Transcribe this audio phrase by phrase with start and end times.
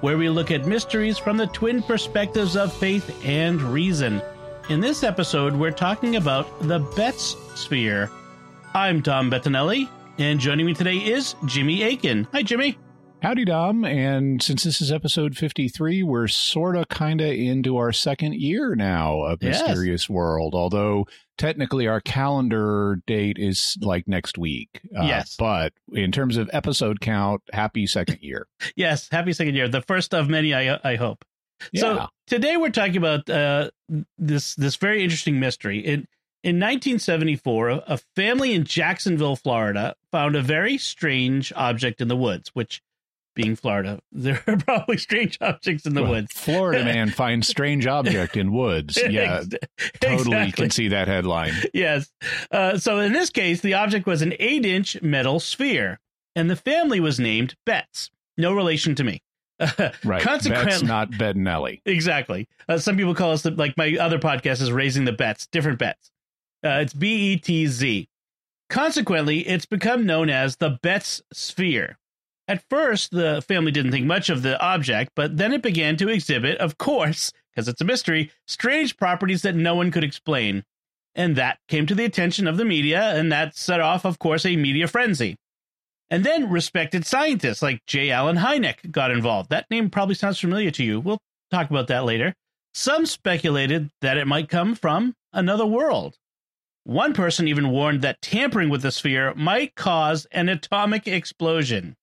[0.00, 4.22] where we look at mysteries from the twin perspectives of faith and reason.
[4.68, 8.10] In this episode, we're talking about the Betz sphere.
[8.74, 9.88] I'm Dom Bettinelli,
[10.18, 12.28] and joining me today is Jimmy Akin.
[12.32, 12.78] Hi, Jimmy.
[13.20, 13.84] Howdy, Dom.
[13.84, 18.76] And since this is episode 53, we're sort of kind of into our second year
[18.76, 19.60] now of Yes.
[19.60, 21.04] Mysterious World, although
[21.36, 24.80] technically our calendar date is like next week.
[24.96, 25.34] Uh, Yes.
[25.36, 28.46] But in terms of episode count, happy second year.
[28.76, 29.66] Yes, happy second year.
[29.68, 31.24] The first of many, I, I hope.
[31.74, 33.70] So today we're talking about uh,
[34.16, 35.80] this this very interesting mystery.
[35.80, 36.06] In
[36.44, 42.14] in 1974, a- a family in Jacksonville, Florida, found a very strange object in the
[42.16, 42.50] woods.
[42.54, 42.80] Which,
[43.38, 46.32] being Florida, there are probably strange objects in the Well, woods.
[46.34, 48.98] Florida man finds strange object in woods.
[49.08, 49.42] Yeah,
[49.78, 50.52] Ex- totally exactly.
[50.64, 51.54] can see that headline.
[51.72, 52.10] Yes.
[52.50, 56.00] Uh, so in this case, the object was an eight-inch metal sphere,
[56.36, 58.10] and the family was named Betz.
[58.36, 59.22] No relation to me.
[60.04, 60.22] Right.
[60.22, 61.80] Consequently, That's not Bettinelli.
[61.84, 62.48] Exactly.
[62.68, 65.78] Uh, some people call us the, like my other podcast is raising the bets, different
[65.78, 66.10] bets.
[66.64, 68.08] Uh, it's B E T Z.
[68.70, 71.97] Consequently, it's become known as the Betz sphere.
[72.48, 76.08] At first, the family didn't think much of the object, but then it began to
[76.08, 80.64] exhibit, of course, because it's a mystery, strange properties that no one could explain.
[81.14, 84.46] And that came to the attention of the media, and that set off, of course,
[84.46, 85.36] a media frenzy.
[86.08, 88.10] And then respected scientists like J.
[88.10, 89.50] Allen Hynek got involved.
[89.50, 91.00] That name probably sounds familiar to you.
[91.00, 91.18] We'll
[91.50, 92.32] talk about that later.
[92.72, 96.16] Some speculated that it might come from another world.
[96.84, 101.94] One person even warned that tampering with the sphere might cause an atomic explosion.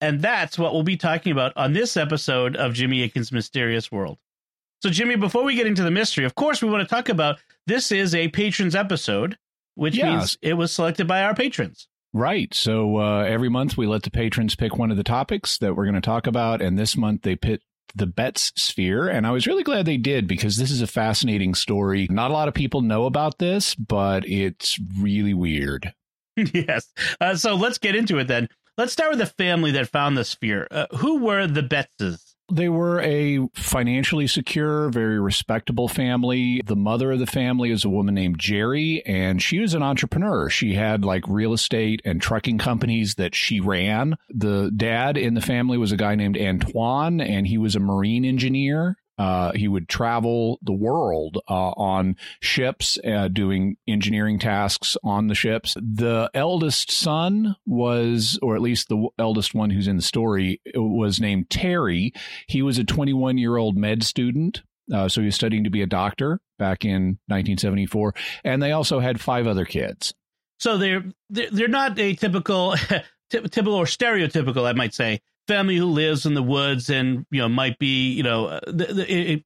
[0.00, 4.18] And that's what we'll be talking about on this episode of Jimmy Akin's Mysterious World.
[4.82, 7.38] So, Jimmy, before we get into the mystery, of course, we want to talk about
[7.66, 9.38] this is a patrons episode,
[9.74, 10.16] which Yeah.
[10.16, 11.88] means it was selected by our patrons.
[12.12, 12.52] Right.
[12.54, 15.84] So uh, every month we let the patrons pick one of the topics that we're
[15.84, 16.62] going to talk about.
[16.62, 17.64] And this month they picked
[17.94, 19.08] the Betz sphere.
[19.08, 22.06] And I was really glad they did because this is a fascinating story.
[22.10, 25.92] Not a lot of people know about this, but it's really weird.
[26.36, 26.90] yes.
[27.20, 28.48] Uh, so let's get into it then.
[28.78, 30.68] Let's start with the family that found the sphere.
[30.70, 32.34] Uh, who were the Betzes?
[32.52, 36.60] They were a financially secure, very respectable family.
[36.62, 40.50] The mother of the family is a woman named Jerry, and she was an entrepreneur.
[40.50, 44.16] She had like real estate and trucking companies that she ran.
[44.28, 48.26] The dad in the family was a guy named Antoine, and he was a marine
[48.26, 48.98] engineer.
[49.18, 55.34] Uh, he would travel the world uh, on ships, uh, doing engineering tasks on the
[55.34, 55.74] ships.
[55.80, 61.20] The eldest son was, or at least the eldest one who's in the story, was
[61.20, 62.12] named Terry.
[62.46, 64.62] He was a 21 year old med student.
[64.92, 68.14] Uh, so he was studying to be a doctor back in 1974.
[68.44, 70.14] And they also had five other kids.
[70.58, 75.86] So they're they're, not a typical, ty- typical or stereotypical, I might say, family who
[75.86, 79.44] lives in the woods and you know might be you know uh, the, the, it,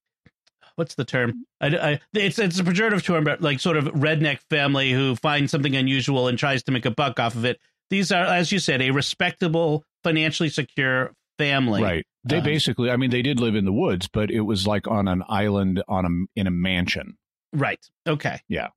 [0.77, 1.44] what's the term?
[1.61, 5.53] I, I, it's it's a pejorative term, but like sort of redneck family who finds
[5.53, 7.60] something unusual and tries to make a buck off of it.
[7.91, 11.83] These are, as you said, a respectable, financially secure family.
[11.83, 12.06] Right.
[12.25, 14.87] They Um, basically, I mean, they did live in the woods, but it was like
[14.87, 17.16] on an island on a in a mansion.
[17.53, 17.84] Right.
[18.06, 18.41] Okay.
[18.49, 18.69] Yeah.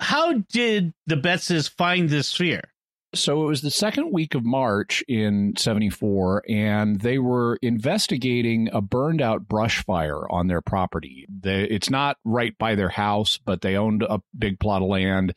[0.00, 2.71] How did the Betzes find this sphere?
[3.14, 8.80] So it was the second week of March in 74, and they were investigating a
[8.80, 11.26] burned out brush fire on their property.
[11.28, 15.34] They, it's not right by their house, but they owned a big plot of land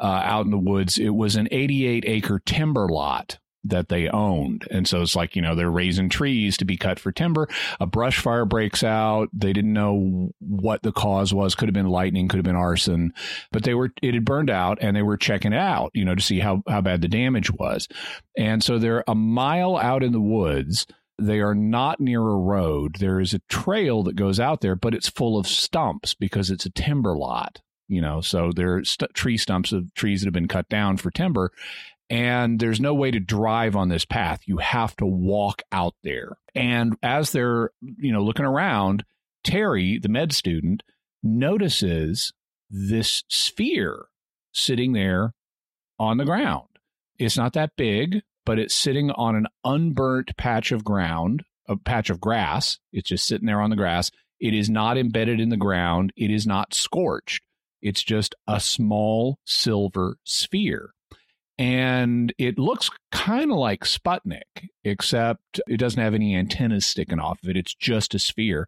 [0.00, 0.96] uh, out in the woods.
[0.96, 4.66] It was an 88 acre timber lot that they owned.
[4.70, 7.48] And so it's like, you know, they're raising trees to be cut for timber.
[7.80, 9.28] A brush fire breaks out.
[9.32, 11.54] They didn't know what the cause was.
[11.54, 13.12] Could have been lightning, could have been arson,
[13.52, 16.14] but they were, it had burned out and they were checking it out, you know,
[16.14, 17.88] to see how, how bad the damage was.
[18.36, 20.86] And so they're a mile out in the woods.
[21.20, 22.96] They are not near a road.
[23.00, 26.64] There is a trail that goes out there, but it's full of stumps because it's
[26.64, 30.34] a timber lot, you know, so there are st- tree stumps of trees that have
[30.34, 31.50] been cut down for timber
[32.10, 34.40] and there's no way to drive on this path.
[34.46, 36.38] You have to walk out there.
[36.54, 39.04] And as they're, you know, looking around,
[39.44, 40.82] Terry, the med student,
[41.22, 42.32] notices
[42.70, 44.06] this sphere
[44.52, 45.34] sitting there
[45.98, 46.68] on the ground.
[47.18, 52.08] It's not that big, but it's sitting on an unburnt patch of ground, a patch
[52.10, 52.78] of grass.
[52.92, 54.10] It's just sitting there on the grass.
[54.40, 56.12] It is not embedded in the ground.
[56.16, 57.42] It is not scorched.
[57.82, 60.94] It's just a small silver sphere.
[61.58, 67.42] And it looks kind of like Sputnik, except it doesn't have any antennas sticking off
[67.42, 67.56] of it.
[67.56, 68.66] It's just a sphere.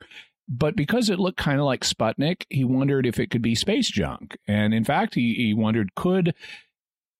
[0.49, 3.89] But because it looked kind of like Sputnik, he wondered if it could be space
[3.89, 4.37] junk.
[4.49, 6.35] And in fact, he, he wondered could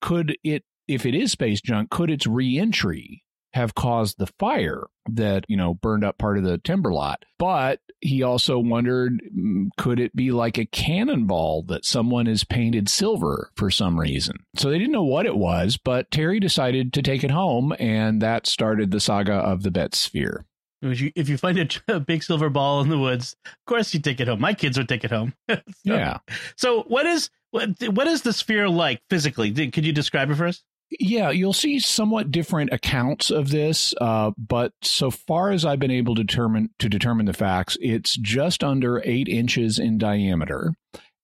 [0.03, 5.45] could it if it is space junk, could its reentry have caused the fire that
[5.49, 9.99] you know burned up part of the timber lot but he also wondered mm, could
[9.99, 14.79] it be like a cannonball that someone has painted silver for some reason so they
[14.79, 18.91] didn't know what it was but terry decided to take it home and that started
[18.91, 20.47] the saga of the Betz sphere
[20.83, 23.93] if you, if you find a, a, big silver ball in the woods, of course
[23.93, 24.41] you take it home.
[24.41, 25.35] My kids would take it home.
[25.51, 26.19] so, yeah.
[26.57, 29.53] So what is what what is the sphere like physically?
[29.71, 30.63] Could you describe it for us?
[30.99, 35.91] Yeah, you'll see somewhat different accounts of this, uh, but so far as I've been
[35.91, 40.73] able to determine to determine the facts, it's just under eight inches in diameter,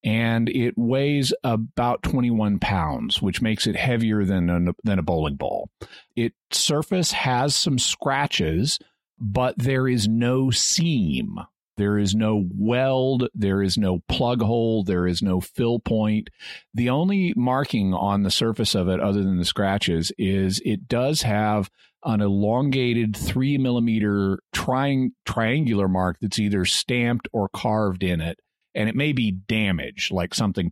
[0.05, 5.35] and it weighs about 21 pounds, which makes it heavier than a, than a bowling
[5.35, 5.69] ball.
[6.15, 8.79] Its surface has some scratches,
[9.19, 11.39] but there is no seam.
[11.77, 16.29] There is no weld, there is no plug hole, there is no fill point.
[16.73, 21.21] The only marking on the surface of it, other than the scratches, is it does
[21.21, 21.69] have
[22.03, 28.39] an elongated three millimeter tri- triangular mark that's either stamped or carved in it.
[28.73, 30.71] And it may be damaged, like something,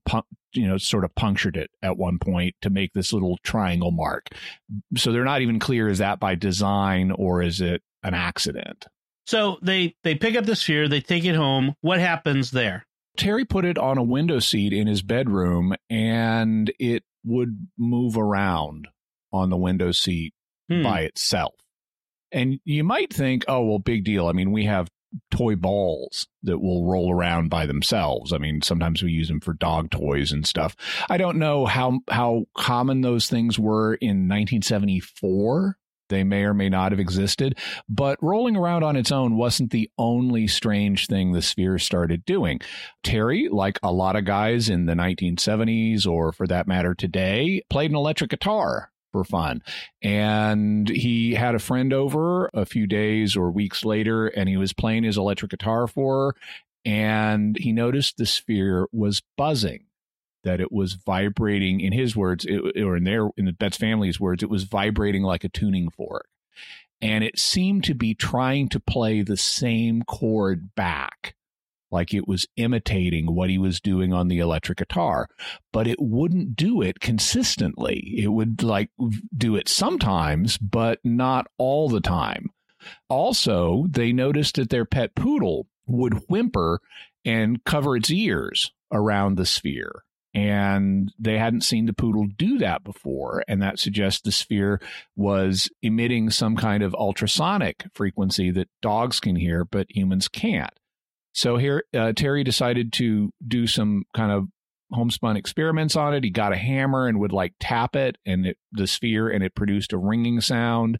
[0.53, 4.29] you know, sort of punctured it at one point to make this little triangle mark.
[4.95, 8.85] So they're not even clear is that by design or is it an accident?
[9.25, 11.75] So they they pick up the sphere, they take it home.
[11.81, 12.85] What happens there?
[13.17, 18.87] Terry put it on a window seat in his bedroom and it would move around
[19.31, 20.33] on the window seat
[20.69, 20.83] hmm.
[20.83, 21.53] by itself.
[22.31, 24.27] And you might think, oh, well, big deal.
[24.27, 24.89] I mean, we have
[25.31, 28.33] toy balls that will roll around by themselves.
[28.33, 30.75] I mean, sometimes we use them for dog toys and stuff.
[31.09, 35.77] I don't know how how common those things were in 1974
[36.09, 37.57] they may or may not have existed,
[37.89, 42.59] but rolling around on its own wasn't the only strange thing the sphere started doing.
[43.03, 47.91] Terry, like a lot of guys in the 1970s or for that matter today, played
[47.91, 49.61] an electric guitar for fun.
[50.01, 54.73] And he had a friend over a few days or weeks later, and he was
[54.73, 56.35] playing his electric guitar for her,
[56.83, 59.84] and he noticed the sphere was buzzing
[60.45, 64.19] that it was vibrating in his words it, or in their in the Betz family's
[64.19, 66.27] words it was vibrating like a tuning fork.
[67.01, 71.35] And it seemed to be trying to play the same chord back
[71.91, 75.27] like it was imitating what he was doing on the electric guitar.
[75.71, 78.15] But it wouldn't do it consistently.
[78.17, 78.89] It would like
[79.35, 82.51] do it sometimes but not all the time.
[83.09, 86.81] Also they noticed that their pet poodle would whimper
[87.23, 90.03] and cover its ears around the sphere
[90.35, 94.81] and they hadn't seen the poodle do that before and that suggests the sphere
[95.15, 100.77] was emitting some kind of ultrasonic frequency that dogs can hear but humans can't.
[101.33, 104.47] So here uh, terry decided to do some kind of
[104.91, 106.25] homespun experiments on it.
[106.25, 109.55] He got a hammer and would like tap it and it, the sphere and it
[109.55, 110.99] produced a ringing sound.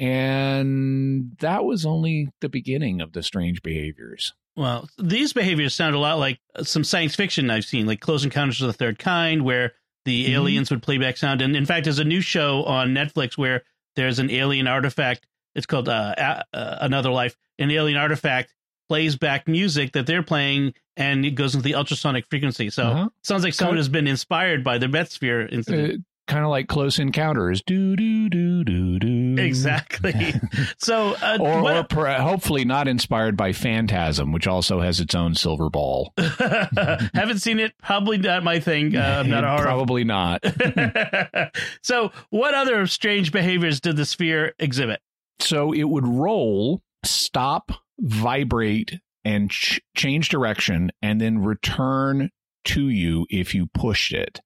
[0.00, 5.98] And that was only the beginning of the strange behaviors well, these behaviors sound a
[5.98, 9.72] lot like some science fiction I've seen, like Close Encounters of the Third Kind, where
[10.04, 10.34] the mm-hmm.
[10.34, 11.40] aliens would play back sound.
[11.42, 13.62] And in fact, there's a new show on Netflix where
[13.96, 15.26] there's an alien artifact.
[15.54, 17.36] It's called uh, uh, Another Life.
[17.58, 18.54] An alien artifact
[18.88, 22.70] plays back music that they're playing, and it goes into the ultrasonic frequency.
[22.70, 23.08] So uh-huh.
[23.22, 26.04] sounds like someone has been inspired by the Betz sphere incident.
[26.32, 27.60] Kind of like Close Encounters.
[27.60, 29.36] Do do do do do.
[29.38, 30.32] Exactly.
[30.78, 35.14] so, uh, or, what, or per, hopefully not inspired by Phantasm, which also has its
[35.14, 36.14] own silver ball.
[36.16, 37.74] Haven't seen it.
[37.82, 38.96] Probably not my thing.
[38.96, 39.62] Uh, not a horror.
[39.62, 40.42] Probably not.
[41.82, 45.02] so, what other strange behaviors did the sphere exhibit?
[45.38, 52.30] So it would roll, stop, vibrate, and ch- change direction, and then return
[52.64, 54.40] to you if you pushed it.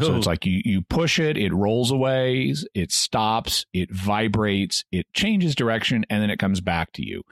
[0.00, 5.12] So it's like you, you push it, it rolls away, it stops, it vibrates, it
[5.12, 7.22] changes direction, and then it comes back to you.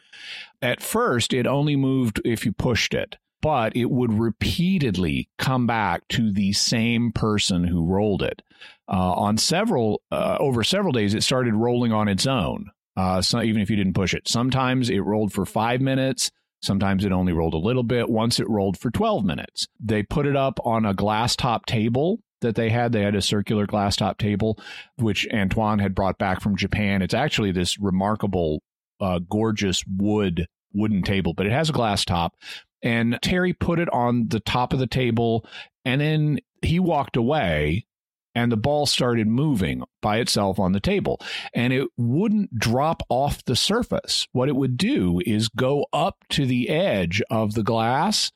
[0.61, 6.07] At first, it only moved if you pushed it, but it would repeatedly come back
[6.09, 8.43] to the same person who rolled it.
[8.87, 12.67] Uh, on several, uh, over several days, it started rolling on its own.
[12.95, 16.31] Uh, so even if you didn't push it, sometimes it rolled for five minutes.
[16.61, 18.11] Sometimes it only rolled a little bit.
[18.11, 19.67] Once it rolled for 12 minutes.
[19.83, 22.93] They put it up on a glass top table that they had.
[22.93, 24.59] They had a circular glass top table,
[24.97, 27.03] which Antoine had brought back from Japan.
[27.03, 28.63] It's actually this remarkable,
[29.01, 32.35] uh, gorgeous wood wooden table, but it has a glass top.
[32.83, 35.47] And Terry put it on the top of the table
[35.85, 37.87] and then he walked away
[38.35, 41.21] and the ball started moving by itself on the table
[41.55, 44.27] and it wouldn't drop off the surface.
[44.33, 48.31] What it would do is go up to the edge of the glass,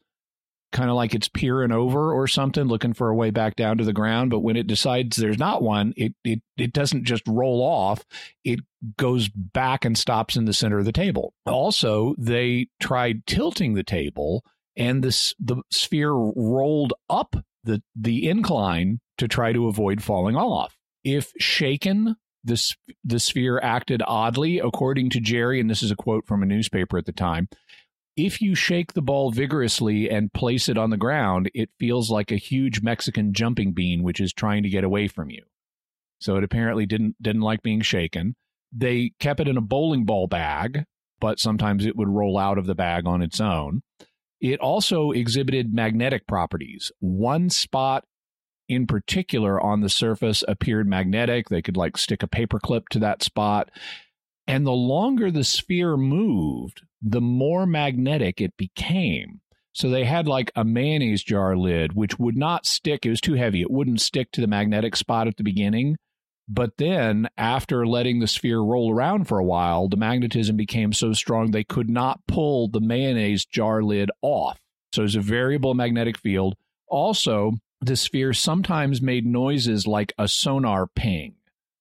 [0.74, 3.84] kind of like it's peering over or something, looking for a way back down to
[3.84, 4.30] the ground.
[4.30, 8.04] But when it decides there's not one, it, it, it doesn't just roll off,
[8.44, 8.60] it
[8.98, 11.32] goes back and stops in the center of the table.
[11.46, 14.44] Also, they tried tilting the table
[14.76, 20.76] and this the sphere rolled up the the incline to try to avoid falling off.
[21.04, 26.26] If shaken, the, the sphere acted oddly, according to Jerry, and this is a quote
[26.26, 27.48] from a newspaper at the time.
[28.16, 32.30] If you shake the ball vigorously and place it on the ground, it feels like
[32.30, 35.42] a huge Mexican jumping bean which is trying to get away from you.
[36.20, 38.36] So it apparently didn't didn't like being shaken.
[38.72, 40.84] They kept it in a bowling ball bag,
[41.20, 43.82] but sometimes it would roll out of the bag on its own.
[44.40, 46.92] It also exhibited magnetic properties.
[47.00, 48.04] One spot
[48.68, 51.48] in particular on the surface appeared magnetic.
[51.48, 53.70] They could like stick a paperclip to that spot.
[54.46, 59.40] And the longer the sphere moved, the more magnetic it became.
[59.72, 63.04] So they had like a mayonnaise jar lid, which would not stick.
[63.04, 63.60] It was too heavy.
[63.60, 65.96] It wouldn't stick to the magnetic spot at the beginning.
[66.48, 71.12] But then, after letting the sphere roll around for a while, the magnetism became so
[71.12, 74.58] strong they could not pull the mayonnaise jar lid off.
[74.92, 76.54] So it's a variable magnetic field.
[76.88, 81.34] Also, the sphere sometimes made noises like a sonar ping.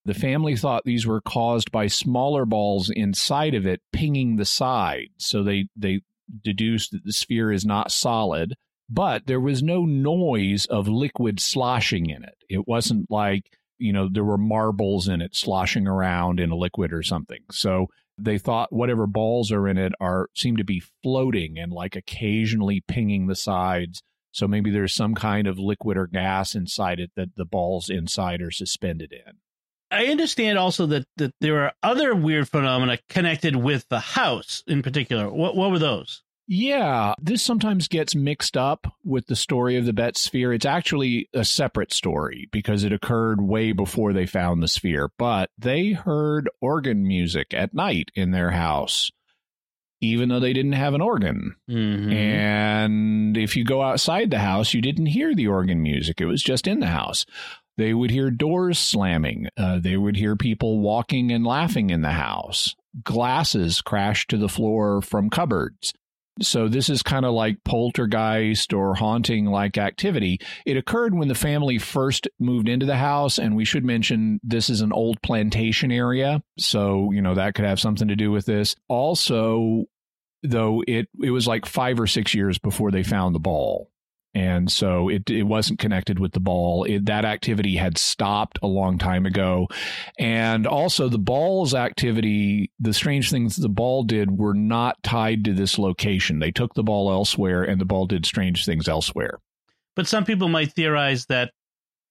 [0.04, 5.08] The family thought these were caused by smaller balls inside of it pinging the side.
[5.18, 6.00] So they, they
[6.42, 8.54] deduced that the sphere is not solid,
[8.88, 12.36] but there was no noise of liquid sloshing in it.
[12.48, 13.44] It wasn't like,
[13.78, 17.40] you know, there were marbles in it sloshing around in a liquid or something.
[17.50, 17.86] So
[18.18, 22.84] they thought whatever balls are in it are seem to be floating and like occasionally
[22.86, 24.02] pinging the sides
[24.34, 28.42] so maybe there's some kind of liquid or gas inside it that the balls inside
[28.42, 29.34] are suspended in.
[29.90, 34.82] I understand also that, that there are other weird phenomena connected with the house in
[34.82, 35.30] particular.
[35.30, 36.22] What what were those?
[36.46, 40.52] Yeah, this sometimes gets mixed up with the story of the Betz sphere.
[40.52, 45.48] It's actually a separate story because it occurred way before they found the sphere, but
[45.56, 49.10] they heard organ music at night in their house
[50.04, 51.56] even though they didn't have an organ.
[51.68, 52.12] Mm-hmm.
[52.12, 56.42] And if you go outside the house, you didn't hear the organ music, it was
[56.42, 57.24] just in the house.
[57.76, 59.48] They would hear doors slamming.
[59.56, 62.74] Uh, they would hear people walking and laughing in the house.
[63.02, 65.92] Glasses crashed to the floor from cupboards.
[66.42, 70.40] So this is kind of like poltergeist or haunting like activity.
[70.66, 74.68] It occurred when the family first moved into the house and we should mention this
[74.68, 78.46] is an old plantation area, so you know that could have something to do with
[78.46, 78.74] this.
[78.88, 79.84] Also
[80.42, 83.90] though it it was like 5 or 6 years before they found the ball
[84.34, 86.84] and so it it wasn't connected with the ball.
[86.84, 89.68] It, that activity had stopped a long time ago,
[90.18, 92.70] and also the ball's activity.
[92.80, 96.40] The strange things the ball did were not tied to this location.
[96.40, 99.38] They took the ball elsewhere, and the ball did strange things elsewhere.
[99.94, 101.52] But some people might theorize that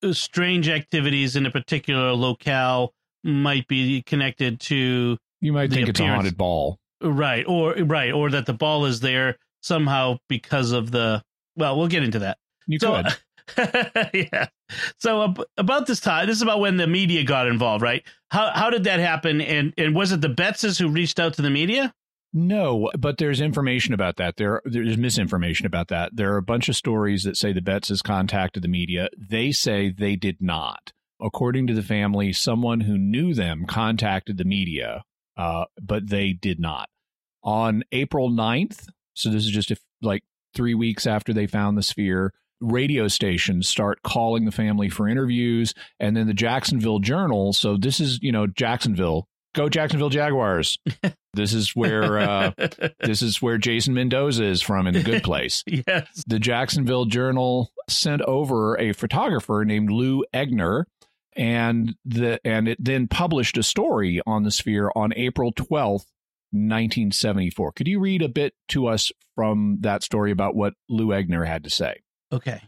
[0.01, 5.17] uh, strange activities in a particular locale might be connected to.
[5.41, 7.45] You might think it's a haunted ball, right?
[7.45, 11.21] Or right, or that the ball is there somehow because of the
[11.55, 12.37] well, we'll get into that.
[12.67, 13.15] You so, could.
[14.13, 14.47] yeah.
[14.99, 18.03] So uh, about this time, this is about when the media got involved, right?
[18.31, 19.41] How how did that happen?
[19.41, 21.93] And and was it the Betzes who reached out to the media?
[22.35, 24.37] No, but there's information about that.
[24.37, 26.15] There there's misinformation about that.
[26.15, 29.09] There are a bunch of stories that say the Betzes contacted the media.
[29.17, 30.93] They say they did not.
[31.21, 35.03] According to the family, someone who knew them contacted the media,
[35.37, 36.89] uh, but they did not.
[37.43, 41.83] On April 9th, so this is just if, like three weeks after they found the
[41.83, 45.73] sphere, radio stations start calling the family for interviews.
[45.99, 47.53] And then the Jacksonville Journal.
[47.53, 49.27] So this is, you know, Jacksonville.
[49.55, 50.79] Go Jacksonville Jaguars.
[51.33, 52.51] this is where uh,
[53.01, 55.63] this is where Jason Mendoza is from in the good place.
[55.67, 56.23] yes.
[56.25, 60.85] The Jacksonville Journal sent over a photographer named Lou Egner
[61.35, 66.05] and the and it then published a story on the sphere on April 12th
[66.53, 67.71] 1974.
[67.71, 71.63] Could you read a bit to us from that story about what Lou Egner had
[71.63, 72.01] to say?
[72.31, 72.61] Okay.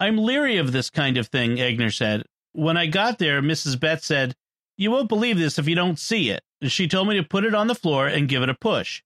[0.00, 2.24] I'm leery of this kind of thing, Egner said.
[2.52, 3.78] When I got there, Mrs.
[3.78, 4.34] Betz said,
[4.76, 6.42] You won't believe this if you don't see it.
[6.64, 9.02] She told me to put it on the floor and give it a push.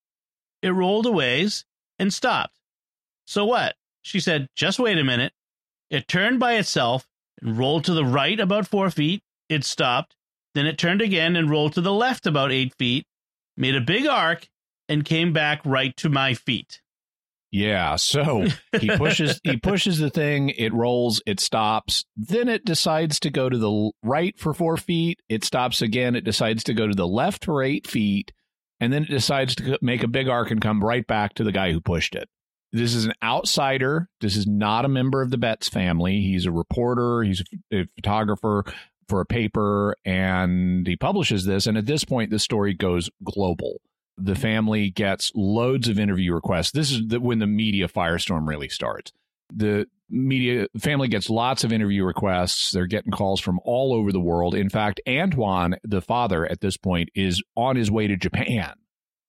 [0.63, 1.65] It rolled a ways
[1.99, 2.59] and stopped.
[3.27, 3.77] So what?
[4.01, 5.33] She said, Just wait a minute.
[5.91, 7.07] It turned by itself
[7.43, 9.23] and rolled to the right about four feet.
[9.51, 10.17] It stopped.
[10.55, 13.07] Then it turned again and rolled to the left about eight feet
[13.57, 14.49] made a big arc,
[14.89, 16.81] and came back right to my feet.
[17.53, 18.47] Yeah, so
[18.81, 22.05] he pushes he pushes the thing, it rolls, it stops.
[22.17, 26.25] Then it decides to go to the right for 4 feet, it stops again, it
[26.25, 28.33] decides to go to the left for 8 feet,
[28.81, 31.53] and then it decides to make a big arc and come right back to the
[31.53, 32.29] guy who pushed it.
[32.73, 34.09] This is an outsider.
[34.21, 36.21] This is not a member of the Betz family.
[36.21, 38.65] He's a reporter, he's a photographer
[39.09, 41.67] for a paper, and he publishes this.
[41.67, 43.81] And at this point, the story goes global.
[44.19, 46.73] The family gets loads of interview requests.
[46.73, 49.13] This is the, when the media firestorm really starts.
[49.53, 52.71] The media family gets lots of interview requests.
[52.71, 54.55] They're getting calls from all over the world.
[54.55, 58.75] In fact, Antoine, the father at this point, is on his way to Japan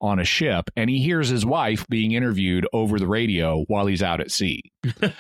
[0.02, 4.04] on a ship and he hears his wife being interviewed over the radio while he's
[4.04, 4.62] out at sea.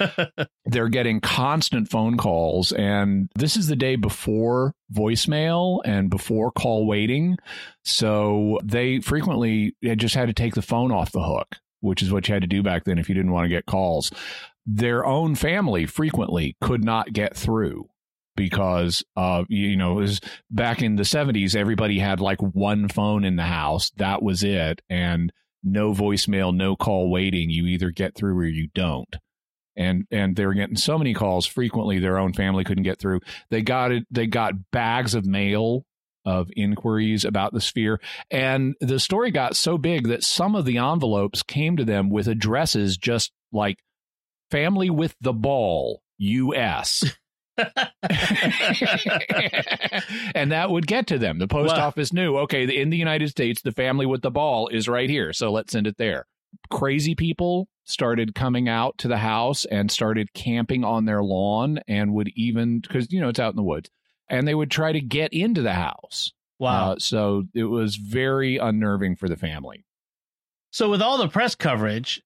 [0.65, 6.85] They're getting constant phone calls and this is the day before voicemail and before call
[6.85, 7.37] waiting.
[7.83, 12.27] So they frequently just had to take the phone off the hook, which is what
[12.27, 14.11] you had to do back then if you didn't want to get calls.
[14.65, 17.87] Their own family frequently could not get through
[18.37, 23.35] because uh you know was back in the 70s everybody had like one phone in
[23.35, 23.91] the house.
[23.97, 24.81] That was it.
[24.89, 27.49] And no voicemail no call waiting.
[27.49, 29.13] You either get through or you don't.
[29.75, 33.19] And and they were getting so many calls frequently their own family couldn't get through.
[33.49, 35.83] They got it they got bags of mail
[36.25, 38.01] of inquiries about the sphere.
[38.29, 42.27] And the story got so big that some of the envelopes came to them with
[42.27, 43.77] addresses just like
[44.51, 47.03] family with the ball us
[50.35, 51.39] and that would get to them.
[51.39, 51.87] The post wow.
[51.87, 55.33] office knew, okay, in the United States, the family with the ball is right here.
[55.33, 56.25] So let's send it there.
[56.69, 62.13] Crazy people started coming out to the house and started camping on their lawn and
[62.13, 63.89] would even, because, you know, it's out in the woods,
[64.29, 66.33] and they would try to get into the house.
[66.59, 66.93] Wow.
[66.93, 69.85] Uh, so it was very unnerving for the family.
[70.71, 72.21] So, with all the press coverage,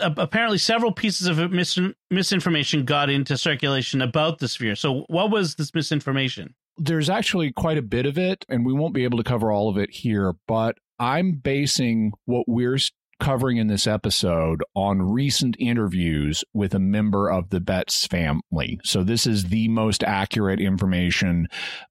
[0.00, 1.78] Uh, apparently several pieces of mis-
[2.10, 4.74] misinformation got into circulation about the sphere.
[4.74, 6.54] So, what was this misinformation?
[6.78, 9.68] There's actually quite a bit of it, and we won't be able to cover all
[9.68, 12.78] of it here, but I'm basing what we're
[13.20, 18.80] covering in this episode on recent interviews with a member of the Betz family.
[18.82, 21.48] So, this is the most accurate information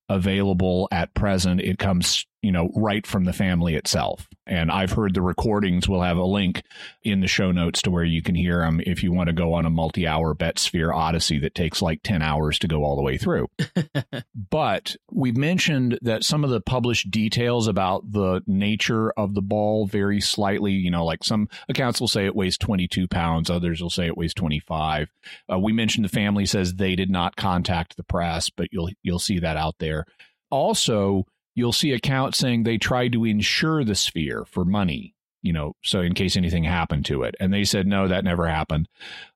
[0.09, 1.61] available at present.
[1.61, 4.27] It comes you know, right from the family itself.
[4.45, 5.89] And I've heard the recordings.
[5.89, 6.61] We'll have a link
[7.03, 9.53] in the show notes to where you can hear them if you want to go
[9.53, 12.95] on a multi hour Betz sphere Odyssey that takes like 10 hours to go all
[12.95, 13.47] the way through.
[14.51, 19.87] but we've mentioned that some of the published details about the nature of the ball
[19.87, 20.73] vary slightly.
[20.73, 24.17] You know, like some accounts will say it weighs 22 pounds, others will say it
[24.17, 25.09] weighs 25.
[25.51, 29.17] Uh, we mentioned the family says they did not contact the press, but you'll, you'll
[29.17, 30.05] see that out there.
[30.51, 31.25] Also,
[31.55, 36.01] you'll see accounts saying they tried to insure the sphere for money, you know, so
[36.01, 37.35] in case anything happened to it.
[37.39, 38.87] And they said, no, that never happened.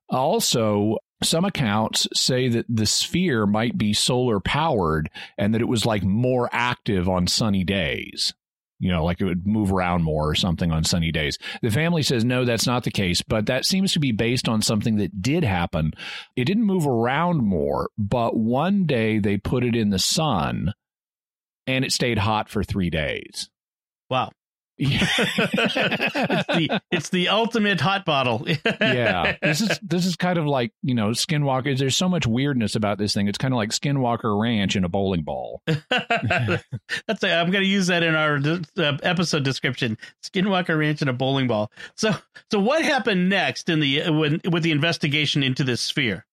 [0.08, 5.86] Also, some accounts say that the sphere might be solar powered and that it was
[5.86, 8.34] like more active on sunny days.
[8.82, 11.36] You know, like it would move around more or something on sunny days.
[11.60, 14.62] The family says, no, that's not the case, but that seems to be based on
[14.62, 15.92] something that did happen.
[16.34, 20.72] It didn't move around more, but one day they put it in the sun
[21.66, 23.50] and it stayed hot for three days.
[24.08, 24.30] Wow.
[24.82, 28.46] it's, the, it's the ultimate hot bottle.
[28.80, 31.76] yeah, this is this is kind of like you know Skinwalker.
[31.76, 33.28] There's so much weirdness about this thing.
[33.28, 35.60] It's kind of like Skinwalker Ranch in a bowling ball.
[35.66, 38.36] That's a, I'm going to use that in our
[38.78, 39.98] uh, episode description.
[40.24, 41.70] Skinwalker Ranch in a bowling ball.
[41.96, 42.14] So
[42.50, 46.24] so what happened next in the when with the investigation into this sphere?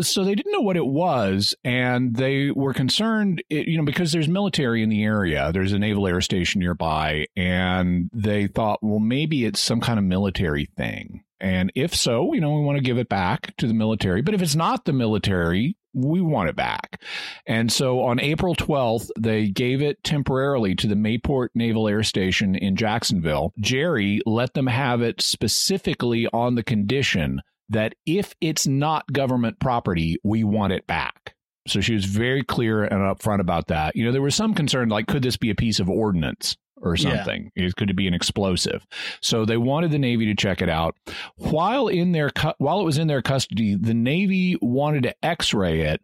[0.00, 4.28] So they didn't know what it was and they were concerned you know because there's
[4.28, 9.44] military in the area there's a naval air station nearby and they thought well maybe
[9.44, 12.98] it's some kind of military thing and if so you know we want to give
[12.98, 17.00] it back to the military but if it's not the military we want it back.
[17.46, 22.54] And so on April 12th, they gave it temporarily to the Mayport Naval Air Station
[22.54, 23.52] in Jacksonville.
[23.58, 30.18] Jerry let them have it specifically on the condition that if it's not government property,
[30.22, 31.34] we want it back.
[31.66, 33.96] So she was very clear and upfront about that.
[33.96, 36.56] You know, there was some concern like, could this be a piece of ordnance?
[36.82, 37.50] or something.
[37.56, 37.64] Yeah.
[37.66, 38.86] It could be an explosive.
[39.22, 40.94] So they wanted the Navy to check it out.
[41.36, 45.80] While in their cu- while it was in their custody, the Navy wanted to X-ray
[45.80, 46.02] it,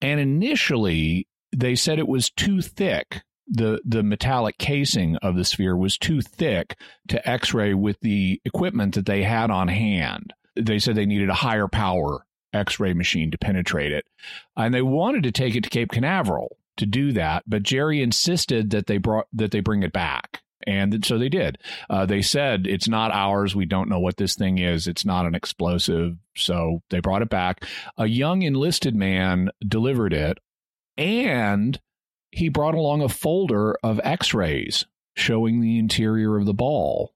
[0.00, 3.22] and initially they said it was too thick.
[3.48, 8.94] the The metallic casing of the sphere was too thick to X-ray with the equipment
[8.94, 13.38] that they had on hand they said they needed a higher power X-ray machine to
[13.38, 14.06] penetrate it,
[14.56, 18.70] and they wanted to take it to Cape Canaveral to do that, but Jerry insisted
[18.70, 20.42] that they brought that they bring it back.
[20.66, 21.56] And so they did.
[21.88, 23.54] Uh, they said, it's not ours.
[23.54, 24.86] We don't know what this thing is.
[24.86, 26.16] It's not an explosive.
[26.36, 27.64] So they brought it back.
[27.96, 30.38] A young enlisted man delivered it,
[30.96, 31.80] and
[32.32, 34.84] he brought along a folder of x rays
[35.16, 37.14] showing the interior of the ball,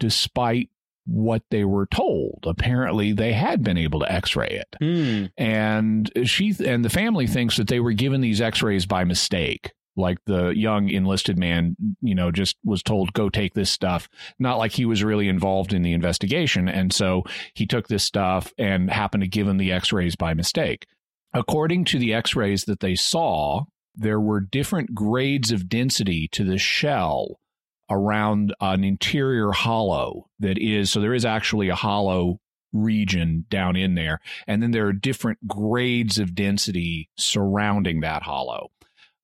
[0.00, 0.70] despite
[1.10, 2.44] what they were told.
[2.46, 5.26] Apparently, they had been able to X-ray it, Hmm.
[5.42, 9.72] and she and the family thinks that they were given these X-rays by mistake.
[9.96, 14.08] Like the young enlisted man, you know, just was told go take this stuff.
[14.38, 18.52] Not like he was really involved in the investigation, and so he took this stuff
[18.58, 20.86] and happened to give him the X-rays by mistake.
[21.34, 26.58] According to the X-rays that they saw, there were different grades of density to the
[26.58, 27.40] shell
[27.90, 32.40] around an interior hollow that is so there is actually a hollow
[32.72, 34.20] region down in there.
[34.46, 38.70] And then there are different grades of density surrounding that hollow.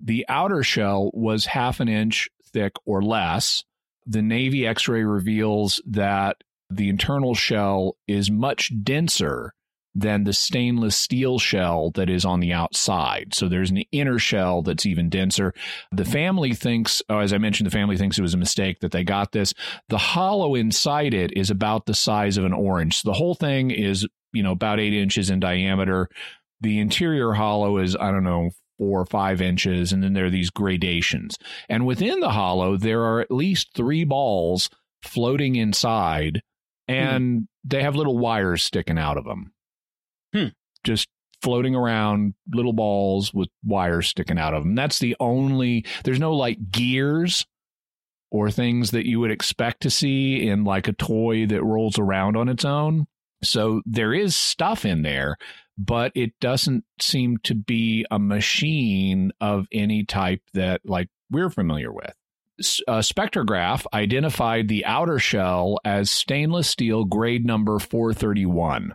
[0.00, 3.64] The outer shell was half an inch thick or less.
[4.06, 6.38] The navy x-ray reveals that
[6.70, 9.54] the internal shell is much denser
[9.94, 13.32] than the stainless steel shell that is on the outside.
[13.32, 15.54] So there's an inner shell that's even denser.
[15.92, 18.90] The family thinks, oh, as I mentioned, the family thinks it was a mistake that
[18.90, 19.54] they got this.
[19.88, 23.02] The hollow inside it is about the size of an orange.
[23.02, 26.08] So the whole thing is, you know, about eight inches in diameter.
[26.60, 30.30] The interior hollow is, I don't know, four or five inches, and then there are
[30.30, 31.38] these gradations.
[31.68, 34.68] And within the hollow, there are at least three balls
[35.04, 36.42] floating inside,
[36.88, 37.44] and hmm.
[37.62, 39.53] they have little wires sticking out of them
[40.34, 40.48] Hmm.
[40.82, 41.08] Just
[41.42, 44.74] floating around, little balls with wires sticking out of them.
[44.74, 47.46] That's the only, there's no like gears
[48.30, 52.36] or things that you would expect to see in like a toy that rolls around
[52.36, 53.06] on its own.
[53.42, 55.36] So there is stuff in there,
[55.76, 61.92] but it doesn't seem to be a machine of any type that like we're familiar
[61.92, 62.14] with.
[62.88, 68.94] A spectrograph identified the outer shell as stainless steel grade number 431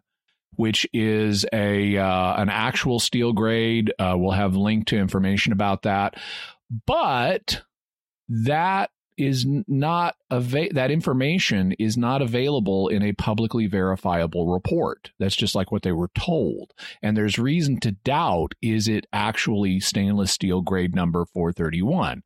[0.60, 3.94] which is a uh, an actual steel grade.
[3.98, 6.16] Uh, we'll have link to information about that,
[6.86, 7.62] but
[8.28, 15.12] that is not ava- that information is not available in a publicly verifiable report.
[15.18, 19.80] That's just like what they were told, and there's reason to doubt: is it actually
[19.80, 22.22] stainless steel grade number 431?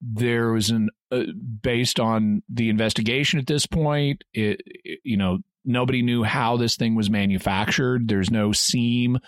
[0.00, 1.22] There was an uh,
[1.62, 4.24] based on the investigation at this point.
[4.34, 8.08] It, it you know Nobody knew how this thing was manufactured.
[8.08, 9.18] There's no seam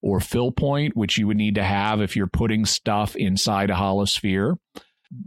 [0.00, 3.74] or fill point, which you would need to have if you're putting stuff inside a
[3.76, 4.56] hollow sphere.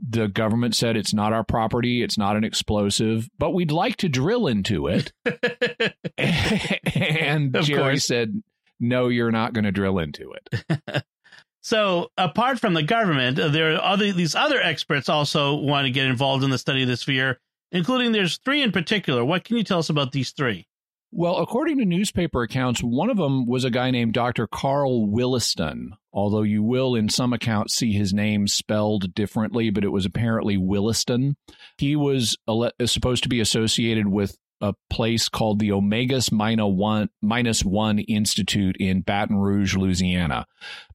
[0.10, 4.10] The government said it's not our property, it's not an explosive, but we'd like to
[4.10, 5.14] drill into it.
[6.18, 8.06] and Of Jerry course.
[8.08, 8.42] said,
[8.80, 11.04] no, you're not going to drill into it.
[11.62, 16.06] So, apart from the government, there are other these other experts also want to get
[16.06, 17.40] involved in the study of the sphere,
[17.76, 19.24] including there's three in particular.
[19.26, 20.66] What can you tell us about these three?
[21.12, 24.48] Well, according to newspaper accounts, one of them was a guy named Dr.
[24.48, 29.90] Carl Williston, although you will, in some accounts, see his name spelled differently, but it
[29.90, 31.36] was apparently Williston.
[31.78, 32.38] He was
[32.86, 38.78] supposed to be associated with a place called the Omegas Minus One, Minus One Institute
[38.80, 40.46] in Baton Rouge, Louisiana.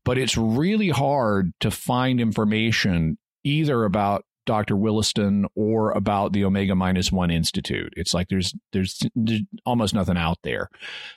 [0.05, 4.77] But it's really hard to find information either about Dr.
[4.77, 7.93] Williston or about the Omega Minus One Institute.
[7.97, 10.69] It's like there's, there's there's almost nothing out there.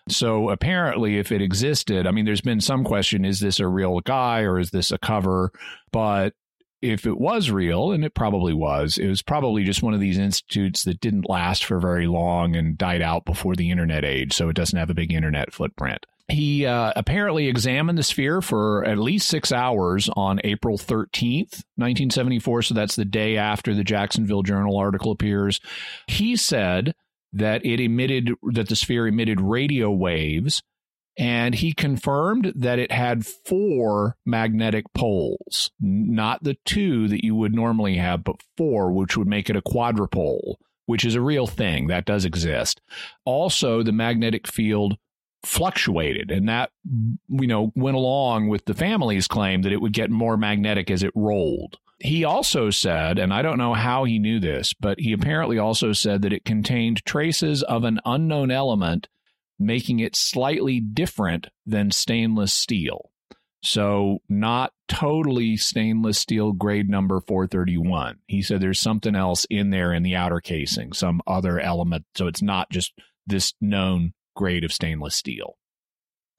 [0.10, 4.00] So apparently, if it existed, I mean, there's been some question: is this a real
[4.02, 5.52] guy or is this a cover?
[5.92, 6.34] But
[6.84, 10.18] if it was real, and it probably was, it was probably just one of these
[10.18, 14.50] institutes that didn't last for very long and died out before the internet age, so
[14.50, 16.06] it doesn't have a big internet footprint.
[16.30, 22.62] He uh, apparently examined the sphere for at least six hours on April 13th, 1974.
[22.62, 25.60] So that's the day after the Jacksonville Journal article appears.
[26.08, 26.96] He said
[27.34, 30.64] that it emitted, that the sphere emitted radio waves
[31.18, 37.54] and he confirmed that it had four magnetic poles, not the two that you would
[37.54, 40.56] normally have, but four, which would make it a quadrupole,
[40.88, 42.82] which is a real thing that does exist.
[43.26, 44.98] Also, the magnetic field
[45.44, 46.72] fluctuated and that
[47.30, 51.04] you know went along with the family's claim that it would get more magnetic as
[51.04, 55.12] it rolled he also said and i don't know how he knew this but he
[55.12, 59.08] apparently also said that it contained traces of an unknown element
[59.60, 63.12] making it slightly different than stainless steel.
[63.66, 68.20] So, not totally stainless steel grade number 431.
[68.28, 72.06] He said there's something else in there in the outer casing, some other element.
[72.16, 72.92] So, it's not just
[73.26, 75.58] this known grade of stainless steel.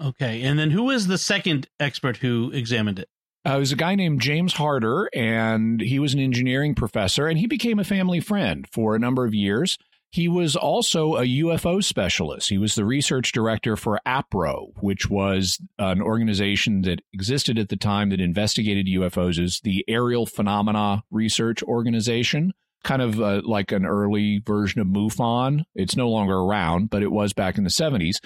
[0.02, 3.09] Okay, and then who is the second expert who examined it?
[3.46, 7.38] Uh, it was a guy named James Harder, and he was an engineering professor, and
[7.38, 9.76] he became a family friend for a number of years.
[10.11, 12.48] He was also a UFO specialist.
[12.48, 17.76] He was the research director for APRO, which was an organization that existed at the
[17.76, 22.52] time that investigated UFOs as the Aerial Phenomena Research Organization,
[22.85, 25.64] kind of uh, like an early version of MUFON.
[25.75, 28.16] It's no longer around, but it was back in the 70s.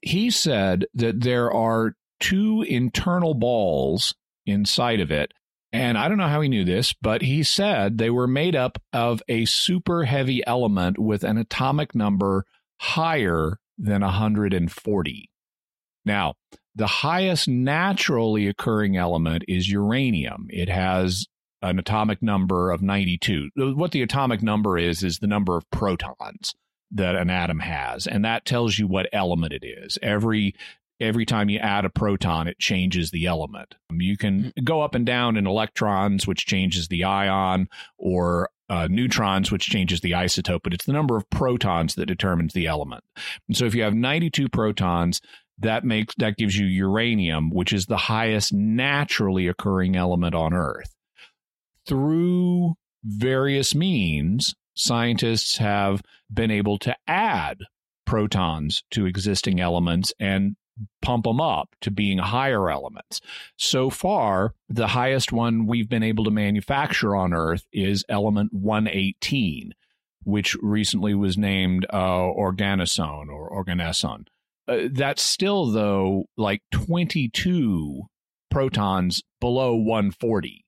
[0.00, 4.14] He said that there are two internal balls
[4.46, 5.32] inside of it
[5.74, 8.80] and I don't know how he knew this, but he said they were made up
[8.92, 12.44] of a super heavy element with an atomic number
[12.78, 15.30] higher than 140.
[16.04, 16.34] Now,
[16.76, 20.46] the highest naturally occurring element is uranium.
[20.48, 21.26] It has
[21.64, 23.50] an atomic number of 92.
[23.56, 26.54] What the atomic number is, is the number of protons
[26.90, 28.06] that an atom has.
[28.06, 29.98] And that tells you what element it is.
[30.02, 30.54] Every
[31.00, 33.74] every time you add a proton, it changes the element.
[33.90, 39.50] You can go up and down in electrons, which changes the ion, or uh, neutrons,
[39.50, 43.04] which changes the isotope, but it's the number of protons that determines the element.
[43.48, 45.20] And so if you have 92 protons,
[45.58, 50.94] that makes that gives you uranium, which is the highest naturally occurring element on Earth.
[51.86, 57.58] Through various means, scientists have been able to add
[58.06, 60.56] protons to existing elements and
[61.02, 63.20] pump them up to being higher elements.
[63.56, 69.72] So far, the highest one we've been able to manufacture on Earth is element 118,
[70.24, 74.26] which recently was named uh, organosone or oganesson.
[74.66, 78.02] Uh, that's still, though, like 22
[78.50, 80.63] protons below 140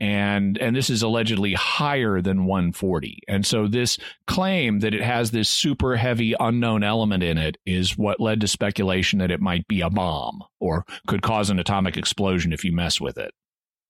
[0.00, 5.30] and and this is allegedly higher than 140 and so this claim that it has
[5.30, 9.66] this super heavy unknown element in it is what led to speculation that it might
[9.66, 13.32] be a bomb or could cause an atomic explosion if you mess with it.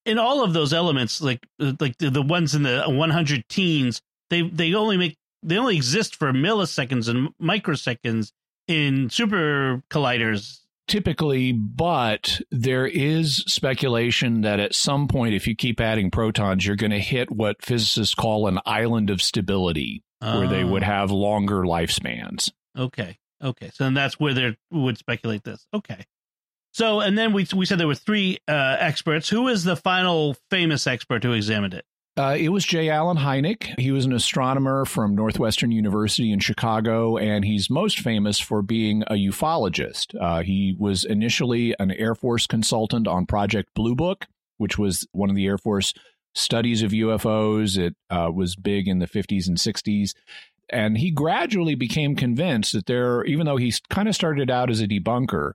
[0.05, 4.41] In all of those elements like like the, the ones in the 100 teens they
[4.41, 8.31] they only make they only exist for milliseconds and microseconds
[8.67, 15.79] in super colliders typically, but there is speculation that at some point, if you keep
[15.79, 20.65] adding protons, you're going to hit what physicists call an island of stability, where they
[20.65, 20.87] would oh.
[20.87, 22.51] have longer lifespans.
[22.77, 23.17] Okay.
[23.41, 23.71] Okay.
[23.73, 25.65] So then that's where they would speculate this.
[25.73, 26.05] Okay.
[26.71, 29.29] So, and then we, we said there were three uh, experts.
[29.29, 31.85] Who is the final famous expert who examined it?
[32.19, 32.89] Uh, it was J.
[32.89, 33.79] Allen Hynek.
[33.79, 39.03] He was an astronomer from Northwestern University in Chicago, and he's most famous for being
[39.03, 40.13] a ufologist.
[40.19, 44.25] Uh, he was initially an Air Force consultant on Project Blue Book,
[44.57, 45.93] which was one of the Air Force
[46.35, 47.77] studies of UFOs.
[47.77, 50.13] It uh, was big in the 50s and 60s.
[50.69, 54.81] And he gradually became convinced that there, even though he kind of started out as
[54.81, 55.53] a debunker,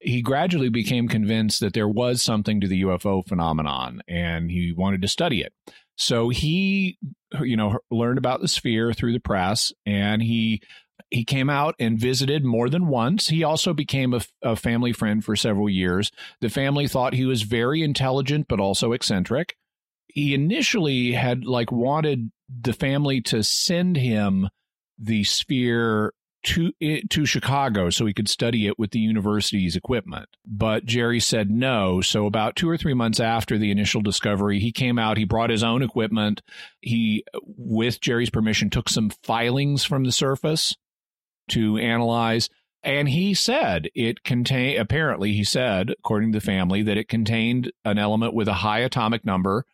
[0.00, 5.02] he gradually became convinced that there was something to the UFO phenomenon and he wanted
[5.02, 5.52] to study it.
[5.98, 6.96] So he,
[7.40, 10.62] you know, learned about the sphere through the press, and he
[11.10, 13.28] he came out and visited more than once.
[13.28, 16.12] He also became a, a, family friend for several years.
[16.40, 19.56] The family thought he was very intelligent, but also eccentric.
[20.06, 24.48] He initially had like wanted the family to send him
[24.98, 26.12] the sphere
[26.44, 30.28] to eh, to Chicago so he could study it with the university's equipment.
[30.46, 32.00] But Jerry said no.
[32.00, 35.18] So about two or three months after the initial discovery, he came out.
[35.18, 36.42] He brought his own equipment.
[36.80, 40.76] He, with Jerry's permission, took some filings from the surface
[41.50, 42.48] to analyze.
[42.84, 47.72] And he said it contained, apparently, he said, according to the family, that it contained
[47.84, 49.64] an element with a high atomic number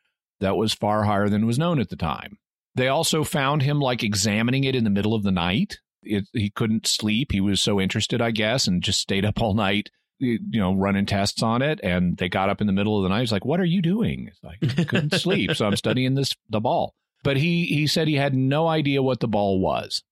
[0.40, 2.38] that was far higher than was known at the time.
[2.74, 6.50] They also found him like examining it in the middle of the night it, he
[6.50, 7.32] couldn't sleep.
[7.32, 11.06] He was so interested, I guess, and just stayed up all night, you know, running
[11.06, 11.80] tests on it.
[11.82, 13.20] And they got up in the middle of the night.
[13.20, 16.34] He's like, "What are you doing?" It's like, I couldn't sleep, so I'm studying this
[16.48, 16.94] the ball.
[17.22, 20.02] But he he said he had no idea what the ball was.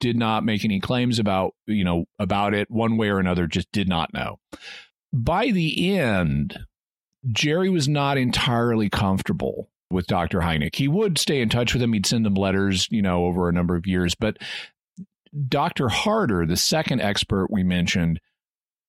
[0.00, 3.46] Did not make any claims about you know about it one way or another.
[3.46, 4.38] Just did not know.
[5.12, 6.58] By the end,
[7.30, 10.40] Jerry was not entirely comfortable with Dr.
[10.40, 10.74] Hynek.
[10.74, 11.92] He would stay in touch with him.
[11.92, 14.38] He'd send him letters, you know, over a number of years, but
[15.48, 15.88] Dr.
[15.88, 18.20] Harder, the second expert we mentioned,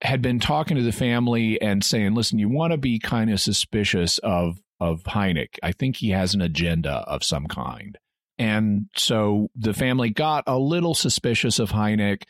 [0.01, 3.39] had been talking to the family and saying, listen, you want to be kind of
[3.39, 5.55] suspicious of of Hynek.
[5.63, 7.97] I think he has an agenda of some kind.
[8.37, 12.23] And so the family got a little suspicious of Hynek.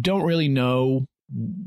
[0.00, 1.06] Don't really know,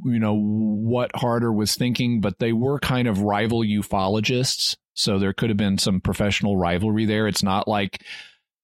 [0.05, 4.75] you know, what Harder was thinking, but they were kind of rival ufologists.
[4.93, 7.27] So there could have been some professional rivalry there.
[7.27, 8.03] It's not like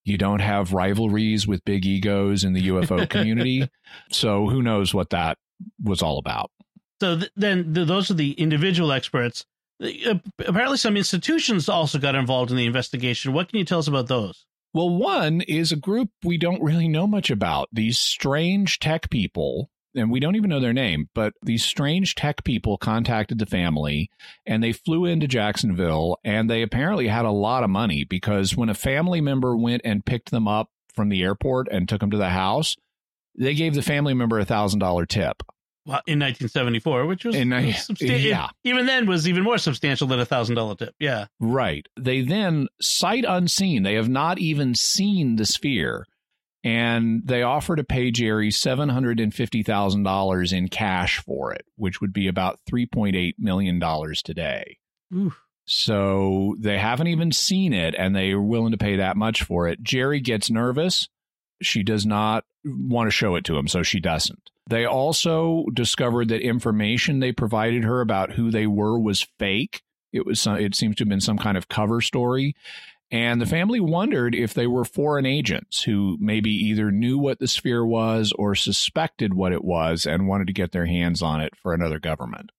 [0.06, 3.70] you don't have rivalries with big egos in the UFO community.
[4.12, 5.38] so who knows what that
[5.84, 6.52] was all about.
[7.02, 9.46] So th- then th- those are the individual experts.
[9.82, 13.32] Uh, Apparently, some institutions also got involved in the investigation.
[13.34, 14.46] What can you tell us about those?
[14.74, 17.70] Well, one is a group we don't really know much about.
[17.72, 22.44] These strange tech people, and we don't even know their name, but these strange tech
[22.44, 24.10] people contacted the family
[24.46, 28.70] and they flew into Jacksonville and they apparently had a lot of money because when
[28.70, 32.18] a family member went and picked them up from the airport and took them to
[32.18, 32.76] the house,
[33.38, 35.44] they gave the family member a thousand dollar tip.
[35.86, 38.50] Well, in 1974, which was In, substan- yeah.
[38.64, 40.94] even then was even more substantial than a thousand dollar tip.
[41.00, 41.28] Yeah.
[41.40, 41.88] Right.
[41.98, 46.06] They then, sight unseen, they have not even seen the sphere.
[46.64, 52.60] And they offer to pay Gerri $750,000 in cash for it, which would be about
[52.70, 53.82] $3.8 million
[54.24, 54.78] today.
[55.16, 55.40] Oof.
[55.66, 59.68] So they haven't even seen it and they are willing to pay that much for
[59.68, 59.84] it.
[59.84, 61.08] Jerry gets nervous.
[61.62, 64.50] She does not want to show it to him, so she doesn't.
[64.70, 69.82] They also discovered that information they provided her about who they were was fake.
[70.12, 72.56] It was some, it seems to have been some kind of cover story.
[73.12, 77.48] And the family wondered if they were foreign agents who maybe either knew what the
[77.48, 81.56] sphere was or suspected what it was and wanted to get their hands on it
[81.56, 82.52] for another government.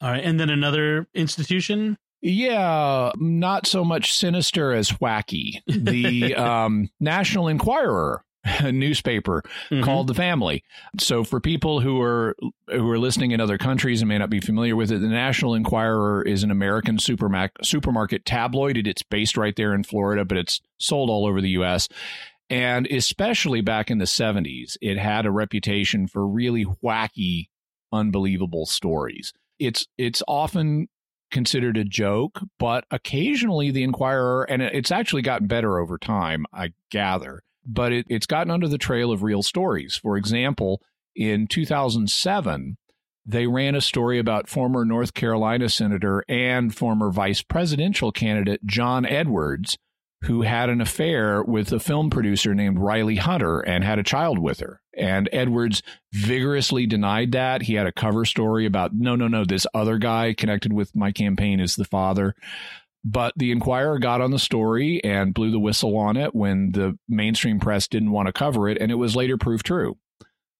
[0.00, 0.24] All right.
[0.24, 1.98] And then another institution.
[2.20, 5.60] Yeah, not so much sinister as wacky.
[5.66, 8.24] The um, National Enquirer
[8.72, 9.82] newspaper Mhm.
[9.82, 10.62] called The Family.
[10.98, 12.36] So for people who are
[12.68, 15.54] who are listening in other countries and may not be familiar with it, the National
[15.54, 18.76] Enquirer is an American supermac- supermarket tabloid.
[18.76, 21.88] It- It's based right there in Florida, but it's sold all over the U.S.
[22.50, 27.48] And especially back in the 70s, it had a reputation for really wacky,
[27.92, 29.32] unbelievable stories.
[29.58, 30.88] It's it's often
[31.30, 36.72] considered a joke, but occasionally the Enquirer, and it's actually gotten better over time, I
[36.90, 39.96] gather, but it, it's gotten under the trail of real stories.
[39.96, 40.80] For example,
[41.14, 42.76] in 2007,
[43.26, 49.04] they ran a story about former North Carolina Senator and former vice presidential candidate John
[49.04, 49.76] Edwards,
[50.22, 54.38] who had an affair with a film producer named Rielle Hunter and had a child
[54.38, 54.80] with her.
[54.96, 57.62] And Edwards vigorously denied that.
[57.62, 61.12] He had a cover story about, no, no, no, this other guy connected with my
[61.12, 62.34] campaign is the father.
[63.10, 66.98] But the Enquirer got on the story and blew the whistle on it when the
[67.08, 69.96] mainstream press didn't want to cover it, and it was later proved true.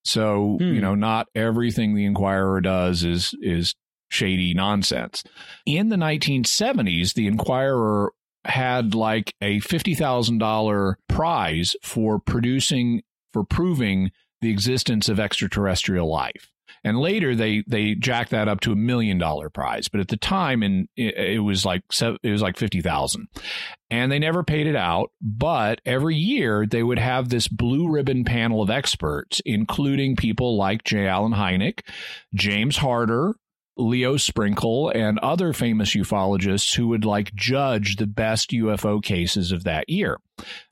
[0.04, 0.74] So, Hmm.
[0.74, 3.74] you know, not everything the Enquirer does is is
[4.08, 5.22] shady nonsense.
[5.66, 8.12] In the 1970s, the Enquirer
[8.46, 13.02] had like a $50,000 prize for producing
[13.34, 16.50] for proving the existence of extraterrestrial life.
[16.84, 20.16] And later they they jacked that up to a million dollar prize, but at the
[20.16, 23.28] time and it, was like it was like 50,000.
[23.90, 28.24] And they never paid it out, but every year they would have this blue ribbon
[28.24, 31.06] panel of experts including people like J.
[31.06, 31.80] Allen Hynek,
[32.34, 33.34] James Harder,
[33.78, 39.64] Leo Sprinkle and other famous ufologists who would like judge the best UFO cases of
[39.64, 40.18] that year.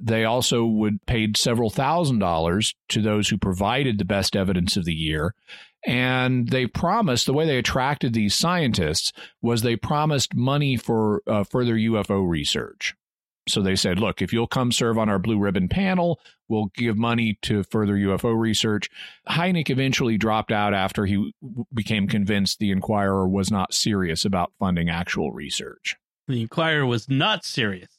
[0.01, 4.85] They also would paid several thousand dollars to those who provided the best evidence of
[4.85, 5.35] the year.
[5.87, 11.45] And they promised the way they attracted these scientists was they promised money for uh,
[11.45, 12.95] further UFO research.
[13.49, 16.19] So they said, look, if you'll come serve on our blue ribbon panel,
[16.49, 18.91] we'll give money to further UFO research.
[19.29, 21.33] Hynek eventually dropped out after he
[21.73, 25.97] became convinced the Enquirer was not serious about funding actual research.
[26.27, 27.96] The Enquirer was not serious.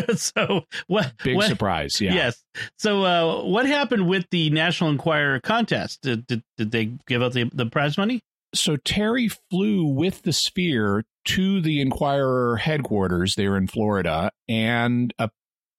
[0.16, 1.12] so what?
[1.22, 2.00] Big what, surprise.
[2.00, 2.14] Yeah.
[2.14, 2.42] Yes.
[2.78, 6.02] So uh, what happened with the National Enquirer contest?
[6.02, 8.20] Did, did, did they give out the, the prize money?
[8.54, 15.28] So Terry flew with the sphere to the Enquirer headquarters there in Florida, and uh,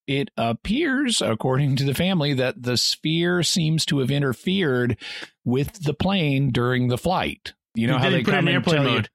[0.08, 4.98] it appears, according to the family, that the sphere seems to have interfered
[5.46, 7.54] with the plane during the flight.
[7.76, 9.10] You know Did how they they put it come in and airplane tell you- mode?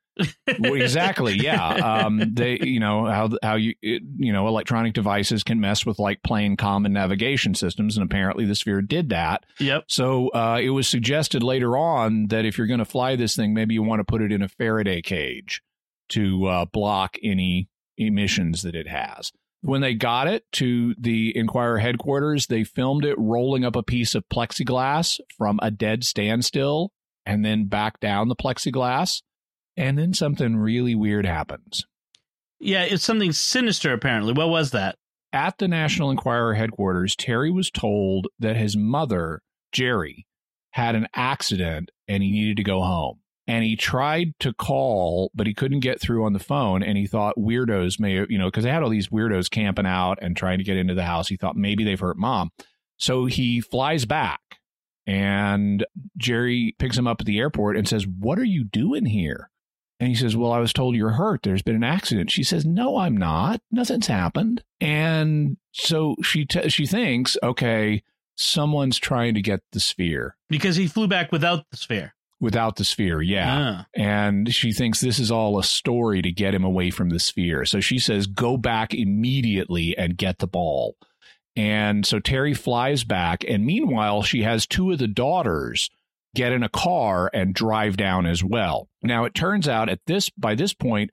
[0.61, 1.35] Well, exactly.
[1.35, 1.69] Yeah.
[1.69, 5.99] Um, they, you know, how, how you, it, you know, electronic devices can mess with
[5.99, 7.97] like plane common navigation systems.
[7.97, 9.45] And apparently the sphere did that.
[9.59, 9.85] Yep.
[9.89, 13.55] So, uh, it was suggested later on that if you're going to fly this thing,
[13.55, 15.63] maybe you want to put it in a Faraday cage
[16.11, 19.33] to, uh, block any emissions that it has.
[19.63, 24.15] When they got it to the Enquirer headquarters, they filmed it rolling up a piece
[24.15, 26.93] of plexiglass from a dead standstill
[27.25, 29.23] and then back down the plexiglass.
[29.77, 31.85] And then something really weird happens.
[32.61, 34.33] Yeah, it's something sinister, apparently.
[34.33, 34.97] What was that?
[35.33, 39.43] At the National Enquirer headquarters, Terry was told that his mother,
[39.75, 40.27] Gerri,
[40.71, 43.21] had an accident and he needed to go home.
[43.47, 46.83] And he tried to call, but he couldn't get through on the phone.
[46.83, 50.19] And he thought weirdos may, you know, because they had all these weirdos camping out
[50.23, 51.29] and trying to get into the house.
[51.29, 52.51] He thought maybe they've hurt mom.
[52.97, 54.41] So he flies back
[55.07, 55.85] and
[56.19, 59.51] Gerri picks him up at the airport and says, What are you doing here?
[60.05, 61.45] And he says, Well, I was told you're hurt.
[61.45, 62.31] There's been an accident.
[62.31, 63.63] She says, No, I'm not.
[63.71, 64.63] Nothing's happened.
[64.79, 68.03] And so she t- she thinks, okay,
[68.37, 72.15] someone's trying to get the sphere because he flew back without the sphere.
[72.39, 73.47] Without the sphere, yeah.
[73.79, 73.87] Ah.
[73.95, 77.65] And she thinks this is all a story to get him away from the sphere.
[77.65, 80.97] So she says, Go back immediately and get the ball.
[81.57, 83.43] And so Terry flies back.
[83.49, 85.89] And meanwhile, she has two of the daughters
[86.35, 88.89] get in a car and drive down as well.
[89.03, 91.11] Now, it turns out at this, by this point,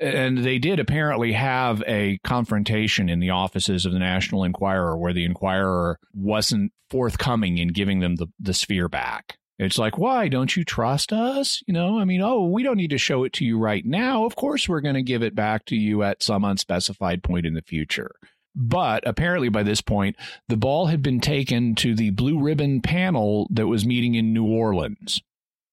[0.00, 5.12] and they did apparently have a confrontation in the offices of the National Enquirer where
[5.12, 9.38] the Enquirer wasn't forthcoming in giving them the, the sphere back.
[9.58, 11.62] It's like, why don't you trust us?
[11.68, 14.24] You know, I mean, oh, we don't need to show it to you right now.
[14.24, 17.54] Of course, we're going to give it back to you at some unspecified point in
[17.54, 18.16] the future.
[18.54, 20.16] But apparently, by this point,
[20.48, 24.46] the ball had been taken to the Blue Ribbon panel that was meeting in New
[24.46, 25.20] Orleans.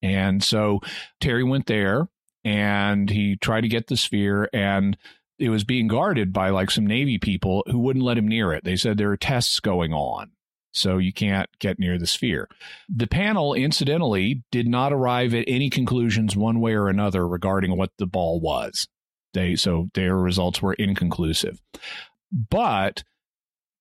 [0.02, 0.80] And so
[1.20, 2.08] Terry went there
[2.44, 4.98] and he tried to get the sphere, and
[5.38, 8.64] it was being guarded by like some Navy people who wouldn't let him near it.
[8.64, 10.32] They said there are tests going on.
[10.74, 12.48] So you can't get near the sphere.
[12.88, 17.92] The panel, incidentally, did not arrive at any conclusions one way or another regarding what
[17.98, 18.88] the ball was.
[19.34, 21.62] They so their results were inconclusive.
[22.32, 23.04] But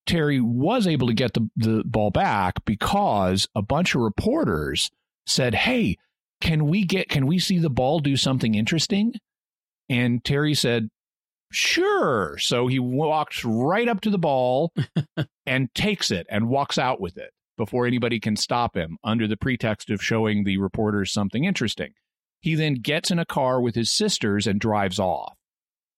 [0.06, 4.90] Terry was able to get the, the ball back because a bunch of reporters
[5.26, 5.96] said, Hey,
[6.40, 9.14] can we get can we see the ball do something interesting?
[9.88, 10.88] And Terry said,
[11.52, 12.38] Sure.
[12.38, 14.72] So he walks right up to the ball
[15.46, 19.36] and takes it and walks out with it before anybody can stop him under the
[19.36, 21.92] pretext of showing the reporters something interesting.
[22.40, 25.36] He then gets in a car with his sisters and drives off.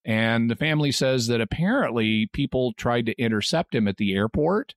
[0.04, 4.74] And the family says that apparently people tried to intercept him at the airport,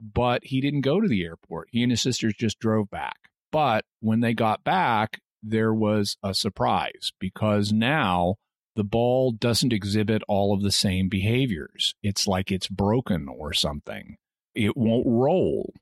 [0.00, 1.68] but he didn't go to the airport.
[1.70, 3.16] He and his sisters just drove back.
[3.52, 8.36] But when they got back, there was a surprise because now
[8.74, 11.94] the ball doesn't exhibit all of the same behaviors.
[12.02, 14.16] It's like it's broken or something.
[14.54, 15.72] It won't roll.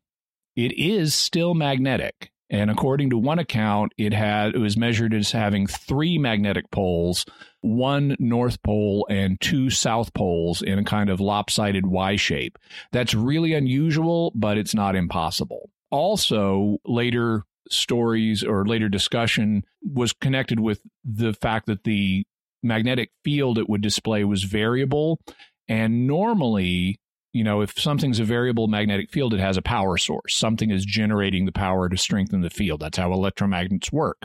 [0.55, 2.32] It is still magnetic.
[2.53, 7.25] And according to one account, it had it was measured as having three magnetic poles,
[7.63, 12.59] one north pole and two south poles in a kind of lopsided Y shape.
[12.93, 15.71] That's really unusual, but it's not impossible.
[15.91, 22.27] Also, later stories or later discussion was connected with the fact that the
[22.63, 25.21] magnetic field it would display was variable.
[25.69, 27.01] And normally,
[27.33, 30.35] you know, if something's a variable magnetic field, it has a power source.
[30.35, 32.81] Something is generating the power to strengthen the field.
[32.81, 34.23] That's how electromagnets work.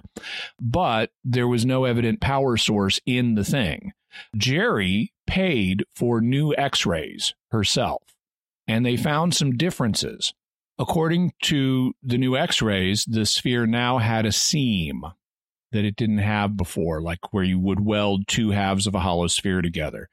[0.59, 3.93] But there was no evident power source in the thing.
[4.35, 8.01] Gerri paid for new x rays herself,
[8.67, 10.33] and they found some differences.
[10.79, 15.03] According to the new x rays, the sphere now had a seam
[15.71, 19.27] that it didn't have before, like where you would weld two halves of a hollow
[19.27, 20.09] sphere together.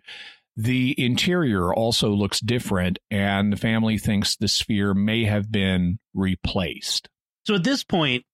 [0.57, 7.09] The interior also looks different, and the family thinks the sphere may have been replaced.
[7.46, 8.24] So at this point,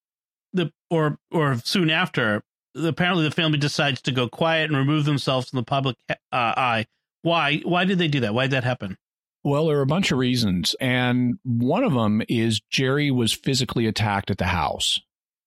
[0.53, 2.43] the or or soon after,
[2.75, 6.85] apparently the family decides to go quiet and remove themselves from the public uh, eye.
[7.23, 7.57] Why?
[7.63, 8.33] Why did they do that?
[8.33, 8.97] Why did that happen?
[9.43, 13.87] Well, there are a bunch of reasons, and one of them is Gerri was physically
[13.87, 14.99] attacked at the house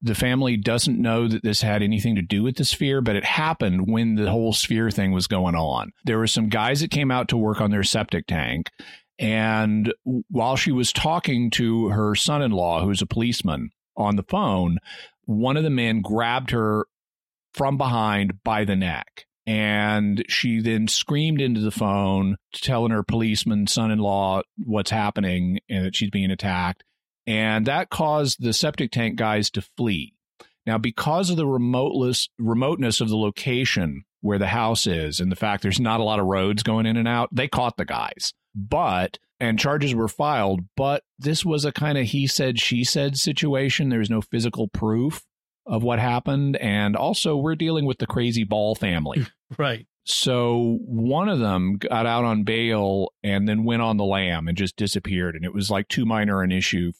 [0.04, 3.24] the family doesn't know that this had anything to do with the sphere, but it
[3.24, 5.92] happened when the whole sphere thing was going on.
[6.04, 8.68] There were some guys that came out to work on their septic tank.
[9.18, 9.94] And
[10.28, 14.78] while she was talking to her son in law, who's a policeman, on the phone,
[15.24, 16.84] one of the men grabbed her
[17.54, 19.24] from behind by the neck.
[19.46, 25.60] And she then screamed into the phone, telling her policeman son in law what's happening
[25.70, 26.84] and that she's being attacked
[27.26, 30.14] and that caused the septic tank guys to flee.
[30.66, 35.36] Now, because of the remoteless remoteness of the location where the house is and the
[35.36, 38.32] fact there's not a lot of roads going in and out, they caught the guys.
[38.54, 43.16] But and charges were filed, but this was a kind of he said she said
[43.16, 43.88] situation.
[43.88, 45.24] There's no physical proof
[45.66, 49.26] of what happened and also we're dealing with the crazy ball family.
[49.58, 49.86] right.
[50.04, 54.58] So one of them got out on bail and then went on the lam and
[54.58, 56.92] just disappeared and it was like too minor an issue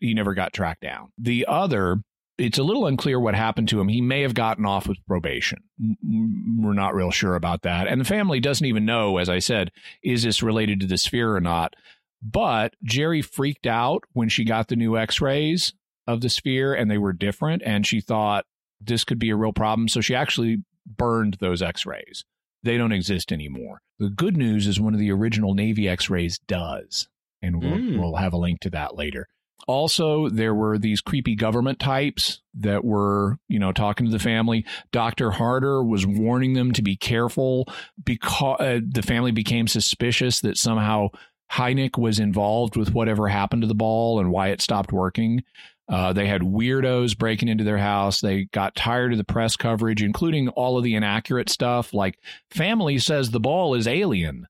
[0.00, 1.12] he never got tracked down.
[1.18, 2.02] The other,
[2.38, 3.88] it's a little unclear what happened to him.
[3.88, 5.58] He may have gotten off with probation.
[5.78, 7.86] We're not real sure about that.
[7.86, 9.70] And the family doesn't even know, as I said,
[10.02, 11.74] is this related to the sphere or not.
[12.22, 15.72] But Gerri freaked out when she got the new x rays
[16.06, 17.62] of the sphere and they were different.
[17.64, 18.46] And she thought
[18.80, 19.88] this could be a real problem.
[19.88, 22.24] So she actually burned those x rays.
[22.62, 23.80] They don't exist anymore.
[23.98, 27.08] The good news is one of the original Navy x rays does.
[27.42, 27.98] And we'll, mm.
[27.98, 29.28] we'll have a link to that later.
[29.66, 34.64] Also, there were these creepy government types that were, you know, talking to the family.
[34.92, 35.30] Dr.
[35.30, 37.66] Harder was warning them to be careful
[38.02, 41.08] because uh, the family became suspicious that somehow
[41.52, 45.42] Hynek was involved with whatever happened to the ball and why it stopped working.
[45.88, 48.20] Uh, they had weirdos breaking into their house.
[48.20, 52.18] They got tired of the press coverage, including all of the inaccurate stuff like
[52.50, 54.46] family says the ball is alien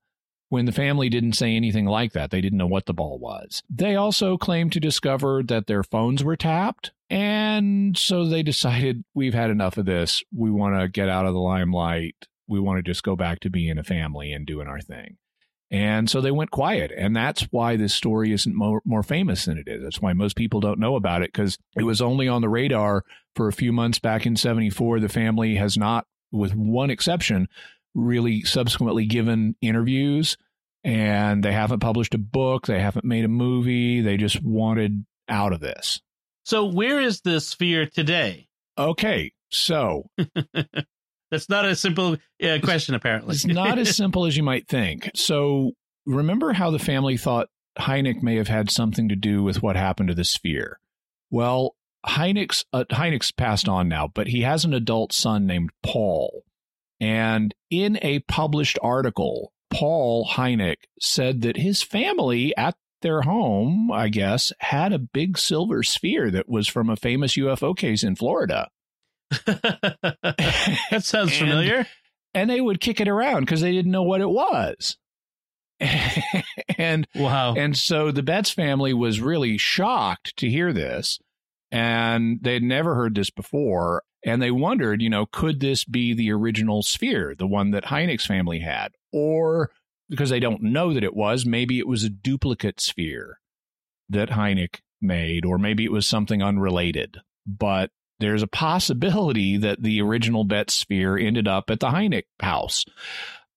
[0.50, 2.30] when the family didn't say anything like that.
[2.30, 3.62] They didn't know what the ball was.
[3.70, 6.90] They also claimed to discover that their phones were tapped.
[7.08, 10.22] And so they decided we've had enough of this.
[10.34, 12.26] We want to get out of the limelight.
[12.48, 15.16] We want to just go back to being a family and doing our thing.
[15.70, 16.90] And so they went quiet.
[16.96, 19.84] And that's why this story isn't more, more famous than it is.
[19.84, 23.04] That's why most people don't know about it because it was only on the radar
[23.36, 24.98] for a few months back in 74.
[24.98, 27.46] The family has not, with one exception,
[27.94, 30.36] really subsequently given interviews
[30.84, 32.66] and they haven't published a book.
[32.66, 34.00] They haven't made a movie.
[34.00, 36.00] They just wanted out of this.
[36.44, 38.48] So, where is the sphere today?
[38.78, 39.32] Okay.
[39.50, 40.08] So,
[41.30, 43.34] that's not a simple uh, question, apparently.
[43.34, 45.10] it's not as simple as you might think.
[45.14, 45.72] So,
[46.06, 50.08] remember how the family thought Hynek may have had something to do with what happened
[50.08, 50.80] to the sphere?
[51.30, 51.76] Well,
[52.06, 56.44] Hynek's, uh, Hynek's passed on now, but he has an adult son named Paul.
[57.00, 64.08] And in a published article, Paul Hynek said that his family at their home, I
[64.08, 68.68] guess, had a big silver sphere that was from a famous UFO case in Florida.
[69.46, 71.86] that sounds familiar.
[72.34, 74.96] And they would kick it around because they didn't know what it was.
[76.78, 77.54] and wow.
[77.54, 81.18] And so the Betz family was really shocked to hear this.
[81.72, 84.02] And they'd never heard this before.
[84.24, 88.26] And they wondered, you know, could this be the original sphere, the one that Hynek's
[88.26, 88.92] family had?
[89.12, 89.70] Or
[90.08, 93.38] because they don't know that it was, maybe it was a duplicate sphere
[94.08, 97.18] that Hynek made, or maybe it was something unrelated.
[97.46, 102.84] But there's a possibility that the original Betz sphere ended up at the Hynek house.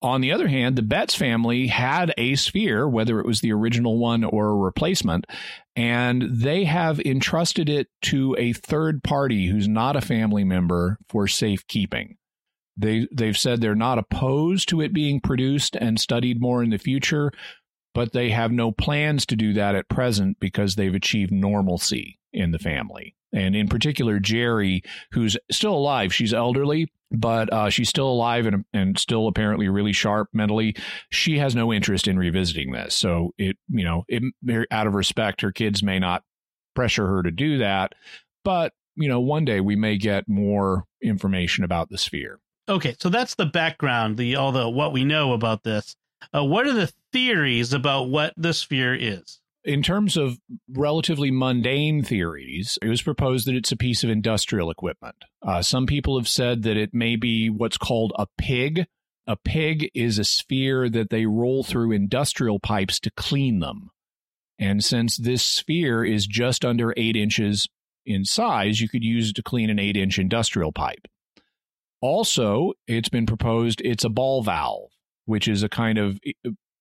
[0.04, 3.96] On the other hand, the Betz family had a sphere, whether it was the original
[3.96, 5.24] one or a replacement,
[5.74, 11.26] and they have entrusted it to a third party who's not a family member for
[11.26, 12.18] safekeeping.
[12.76, 16.76] They they've said they're not opposed to it being produced and studied more in the
[16.76, 17.32] future,
[17.94, 22.50] but they have no plans to do that at present because they've achieved normalcy in
[22.50, 23.16] the family.
[23.34, 28.64] And in particular, Gerri, who's still alive, she's elderly, but uh, she's still alive and,
[28.72, 30.76] and still apparently really sharp mentally.
[31.10, 32.94] She has no interest in revisiting this.
[32.94, 34.22] So it, you know, it,
[34.70, 36.22] out of respect, her kids may not
[36.74, 37.94] pressure her to do that.
[38.44, 42.38] But, you know, one day we may get more information about the sphere.
[42.68, 45.96] Okay, so that's the background, the all the what we know about this.
[46.34, 49.40] Uh, what are the theories about what the sphere is?
[49.64, 50.38] In terms of
[50.68, 55.16] relatively mundane theories, it was proposed that it's a piece of industrial equipment.
[55.42, 58.86] Uh, some people have said that it may be what's called a pig.
[59.26, 63.90] A pig is a sphere that they roll through industrial pipes to clean them.
[64.58, 67.66] And since this sphere is just under eight inches
[68.04, 71.08] in size, you could use it to clean an eight inch industrial pipe.
[72.02, 74.90] Also, it's been proposed it's a ball valve,
[75.24, 76.20] which is a kind of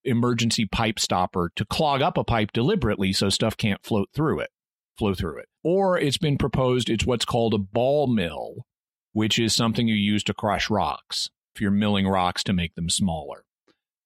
[0.06, 4.49] emergency pipe stopper to clog up a pipe deliberately so stuff can't float through it,
[4.97, 5.47] flow through it.
[5.64, 8.66] Or it's been proposed it's what's called a ball mill,
[9.14, 12.89] which is something you use to crush rocks if you're milling rocks to make them
[12.89, 13.45] smaller.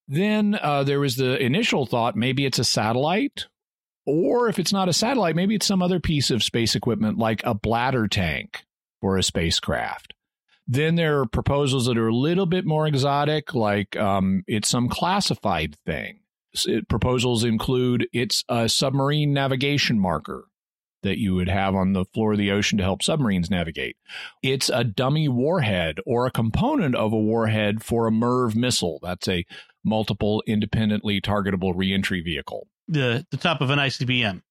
[0.07, 3.47] Then uh, there was the initial thought maybe it's a satellite,
[4.05, 7.41] or if it's not a satellite, maybe it's some other piece of space equipment like
[7.43, 8.63] a bladder tank
[9.01, 10.13] for a spacecraft.
[10.67, 14.89] Then there are proposals that are a little bit more exotic, like um, it's some
[14.89, 16.19] classified thing.
[16.65, 20.45] It, proposals include it's a submarine navigation marker
[21.03, 23.95] that you would have on the floor of the ocean to help submarines navigate.
[24.43, 28.99] It's a dummy warhead or a component of a warhead for a MIRV missile.
[29.01, 29.45] That's a
[29.85, 32.67] multiple independently targetable reentry vehicle.
[32.87, 34.41] The the top of an ICBM.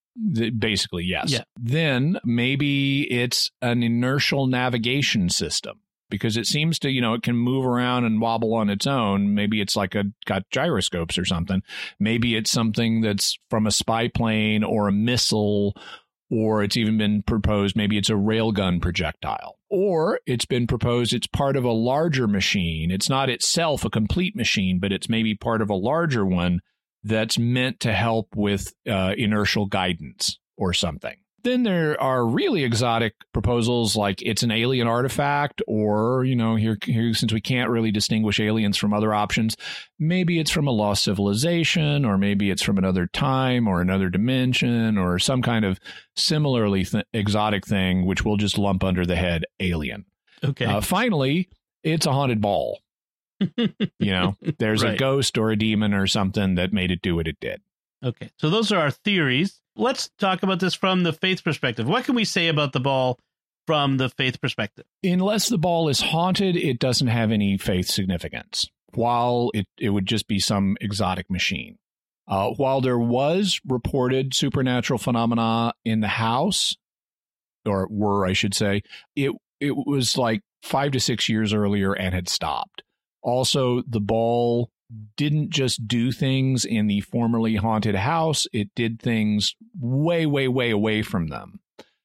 [0.58, 1.30] Basically, yes.
[1.30, 1.42] Yeah.
[1.60, 5.80] Then maybe it's an inertial navigation system
[6.10, 9.34] because it seems to, you know, it can move around and wobble on its own.
[9.34, 11.62] Maybe it's like a got gyroscopes or something.
[11.98, 15.74] Maybe it's something that's from a spy plane or a missile,
[16.30, 19.58] or it's even been proposed maybe it's a railgun projectile.
[19.68, 22.90] Or it's been proposed it's part of a larger machine.
[22.90, 26.60] It's not itself a complete machine, but it's maybe part of a larger one
[27.02, 31.16] that's meant to help with uh, inertial guidance or something
[31.46, 36.76] then there are really exotic proposals like it's an alien artifact, or, you know, here,
[36.82, 39.56] here, since we can't really distinguish aliens from other options,
[39.98, 44.98] maybe it's from a lost civilization, or maybe it's from another time or another dimension,
[44.98, 45.78] or some kind of
[46.16, 50.04] similarly th- exotic thing, which we'll just lump under the head alien.
[50.44, 50.64] Okay.
[50.66, 51.48] Uh, finally,
[51.82, 52.80] it's a haunted ball.
[53.56, 53.68] you
[54.00, 54.94] know, there's Right.
[54.94, 57.60] a ghost or a demon or something that made it do what it did.
[58.04, 59.60] Okay, so those are our theories.
[59.76, 61.86] Let's talk about this from the faith perspective.
[61.86, 63.18] What can we say about the ball
[63.66, 64.86] from the faith perspective?
[65.04, 68.68] Unless the ball is haunted, it doesn't have any faith significance.
[68.94, 71.76] While it, it would just be some exotic machine.
[72.26, 76.76] Uh, while there was reported supernatural phenomena in the house,
[77.64, 78.82] or were I should say,
[79.14, 82.82] it it was like five to six years earlier and had stopped.
[83.22, 84.70] Also, the ball
[85.16, 90.70] didn't just do things in the formerly haunted house; it did things way, way, way
[90.70, 91.60] away from them.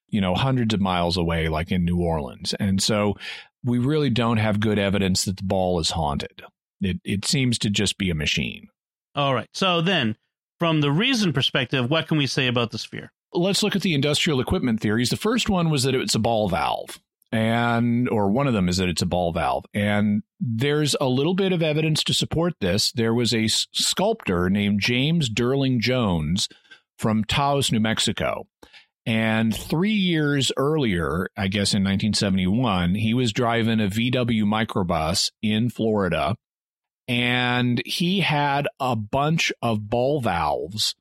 [0.09, 3.15] You know, hundreds of miles away, like in New Orleans, and so
[3.63, 6.43] we really don't have good evidence that the ball is haunted.
[6.81, 8.67] It it seems to just be a machine.
[9.15, 10.17] All right, so then
[10.59, 13.11] from the reason perspective, what can we say about the sphere?
[13.33, 15.09] let's look at the industrial equipment theories.
[15.09, 16.99] The first one was that it's a ball valve.
[17.31, 19.65] And, or one of them is that it's a ball valve.
[19.73, 22.91] And there's a little bit of evidence to support this.
[22.91, 26.49] There was a sculptor named James Durling Jones
[26.97, 28.47] from Taos, New Mexico.
[29.05, 35.69] And three years earlier, I guess in 1971, he was driving a VW microbus in
[35.69, 36.35] Florida.
[37.07, 40.95] And he had a bunch of ball valves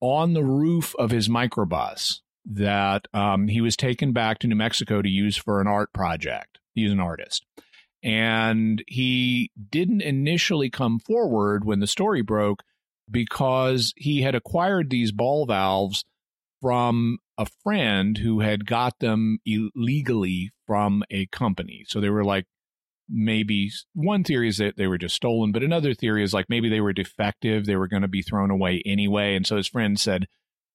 [0.00, 5.02] on the roof of his microbus that um, he was taken back to New Mexico
[5.02, 6.58] to use for an art project.
[6.74, 7.44] He's an artist.
[8.02, 12.62] And he didn't initially come forward when the story broke
[13.10, 16.04] because he had acquired these ball valves
[16.60, 21.84] from a friend who had got them illegally from a company.
[21.86, 22.46] So they were like
[23.08, 26.68] maybe one theory is that they were just stolen, but another theory is like maybe
[26.68, 29.34] they were defective, they were going to be thrown away anyway.
[29.34, 30.26] And so his friend said,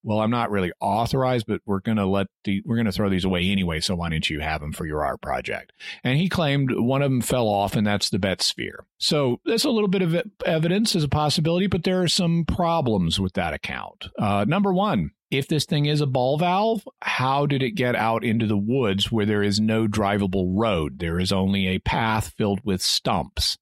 [0.06, 3.10] "Well, I'm not really authorized, but we're going to let the we're going to throw
[3.10, 3.80] these away anyway.
[3.82, 7.12] So why don't you have them for your art project?" And he claimed one of
[7.12, 8.86] them fell off, and that's the Betz sphere.
[8.98, 13.20] So that's a little bit of evidence as a possibility, but there are some problems
[13.20, 14.08] with that account.
[14.18, 15.12] Uh, number one.
[15.32, 19.12] If this thing is a ball valve, how did it get out into the woods
[19.12, 21.00] where there is no drivable road?
[21.00, 23.58] There is only a path filled with stumps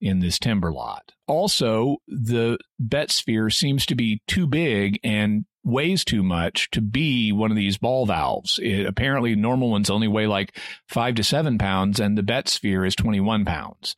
[0.00, 1.12] in this timber lot.
[1.26, 7.32] Also, the Betz sphere seems to be too big and weighs too much to be
[7.32, 8.58] one of these ball valves.
[8.62, 10.56] It, apparently, normal ones only weigh like
[10.86, 13.96] five to seven pounds, and the Betz sphere is 21 pounds.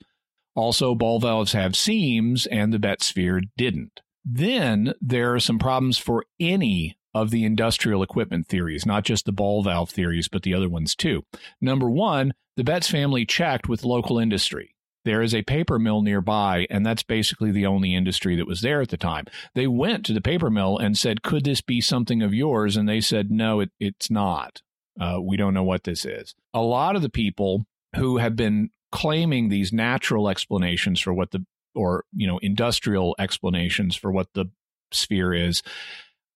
[0.54, 4.00] Also, ball valves have seams, and the Betz sphere didn't.
[4.24, 9.32] Then there are some problems for any of the industrial equipment theories, not just the
[9.32, 11.24] ball valve theories, but the other ones too.
[11.60, 14.74] Number one, the Betz family checked with local industry.
[15.04, 18.80] There is a paper mill nearby, and that's basically the only industry that was there
[18.82, 19.26] at the time.
[19.54, 22.76] They went to the paper mill and said, Could this be something of yours?
[22.76, 24.62] And they said, No, it, it's not.
[25.00, 26.34] Uh, we don't know what this is.
[26.52, 27.64] A lot of the people
[27.96, 31.44] who have been claiming these natural explanations for what the
[31.74, 34.46] or you know industrial explanations for what the
[34.92, 35.62] sphere is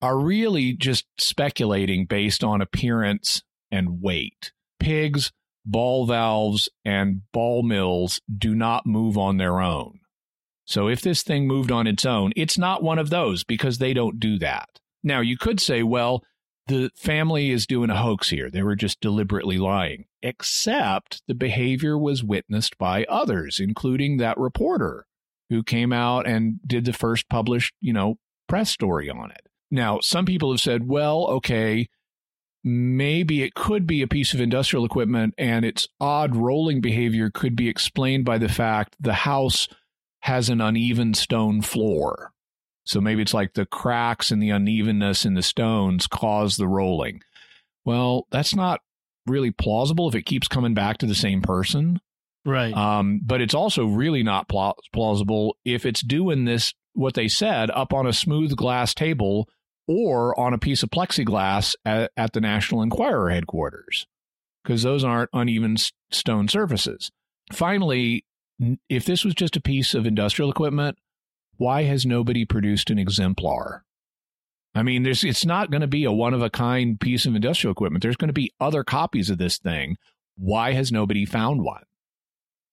[0.01, 4.51] are really just speculating based on appearance and weight.
[4.79, 5.31] Pigs,
[5.65, 9.99] ball valves, and ball mills do not move on their own.
[10.65, 13.93] So if this thing moved on its own, it's not one of those because they
[13.93, 14.69] don't do that.
[15.03, 16.23] Now, you could say, well,
[16.67, 18.49] the family is doing a hoax here.
[18.49, 25.05] They were just deliberately lying, except the behavior was witnessed by others, including that reporter
[25.51, 28.15] who came out and did the first published, you know,
[28.47, 29.41] press story on it.
[29.69, 31.87] Now, some people have said, well, okay,
[32.65, 37.55] maybe it could be a piece of industrial equipment and its odd rolling behavior could
[37.55, 39.69] be explained by the fact the house
[40.21, 42.33] has an uneven stone floor.
[42.83, 47.21] So maybe it's like the cracks and the unevenness in the stones cause the rolling.
[47.85, 48.81] Well, that's not
[49.27, 52.01] really plausible if it keeps coming back to the same person.
[52.45, 52.75] Right.
[52.75, 57.69] Um, but it's also really not pla- plausible if it's doing this, what they said,
[57.71, 59.47] up on a smooth glass table
[59.87, 64.05] or on a piece of plexiglass at, at the National Enquirer headquarters,
[64.63, 65.77] because those aren't uneven
[66.11, 67.11] stone surfaces.
[67.51, 68.25] Finally,
[68.89, 70.97] if this was just a piece of industrial equipment,
[71.57, 73.83] why has nobody produced an exemplar?
[74.73, 77.35] I mean, there's it's not going to be a one of a kind piece of
[77.35, 78.01] industrial equipment.
[78.01, 79.95] There's going to be other copies of this thing.
[80.37, 81.83] Why has nobody found one?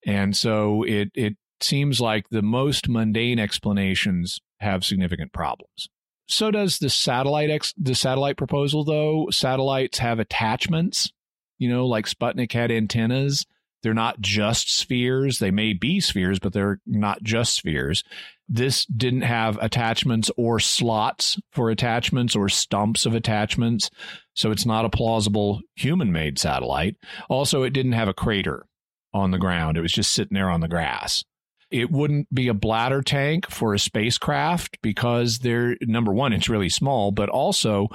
[0.05, 5.89] And so it it seems like the most mundane explanations have significant problems.
[6.27, 9.29] So does the satellite ex- the satellite proposal though.
[9.31, 11.13] Satellites have attachments,
[11.59, 13.47] you know, like Sputnik had antennas.
[13.83, 15.41] They're not just spheres.
[15.41, 18.05] They may be spheres, but they're not just spheres.
[18.49, 23.91] This didn't have attachments or slots for attachments or stumps of attachments.
[24.35, 26.97] So it's not a plausible human made satellite.
[27.29, 28.67] Also, it didn't have a crater
[29.13, 29.77] on the ground.
[29.77, 31.25] It was just sitting there on the grass.
[31.73, 36.69] It wouldn't be a bladder tank for a spacecraft because they're number one, it's really
[36.69, 37.89] small, but also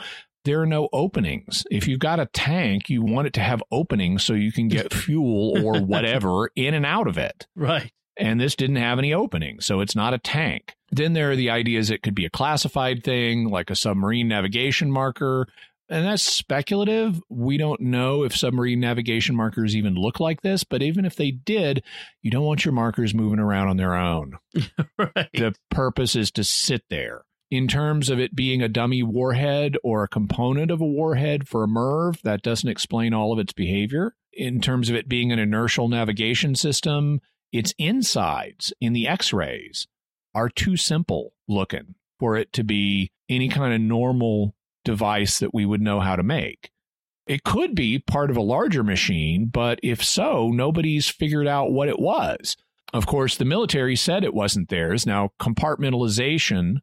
[0.46, 1.66] there are no openings.
[1.70, 4.94] If you've got a tank, you want it to have openings so you can get
[4.94, 7.46] fuel or whatever in and out of it.
[7.56, 7.92] Right.
[8.18, 10.74] And this didn't have any openings, so it's not a tank.
[10.92, 14.90] Then there are the ideas it could be a classified thing, like a submarine navigation
[14.90, 15.48] marker.
[15.90, 17.22] And that's speculative.
[17.30, 21.32] We don't know if submarine navigation markers even look like this, but even if they
[21.32, 21.84] did,
[22.22, 24.38] you don't want your markers moving around on their own.
[24.98, 25.30] right.
[25.34, 30.04] The purpose is to sit there in terms of it being a dummy warhead or
[30.04, 34.16] a component of a warhead for a MIRV, that doesn't explain all of its behavior.
[34.34, 37.22] In terms of it being an inertial navigation system,
[37.52, 39.88] its insides in the X rays
[40.36, 44.54] are too simple looking for it to be any kind of normal
[44.88, 46.72] device that we would know how to make.
[47.28, 51.90] It could be part of a larger machine, but if so, nobody's figured out what
[51.90, 52.56] it was.
[52.94, 55.06] Of course, the military said it wasn't theirs.
[55.06, 56.78] Now, compartmentalization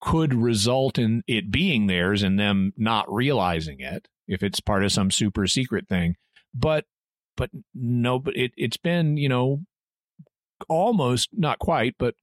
[0.00, 4.90] could result in it being theirs and them not realizing it if it's part of
[4.90, 6.16] some super secret thing.
[6.52, 6.84] But
[7.36, 9.62] but no, but it it's been you know
[10.68, 12.16] almost not quite, but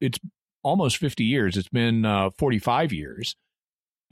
[0.00, 0.18] it's
[0.64, 1.56] almost fifty years.
[1.56, 3.36] It's been uh, forty five years,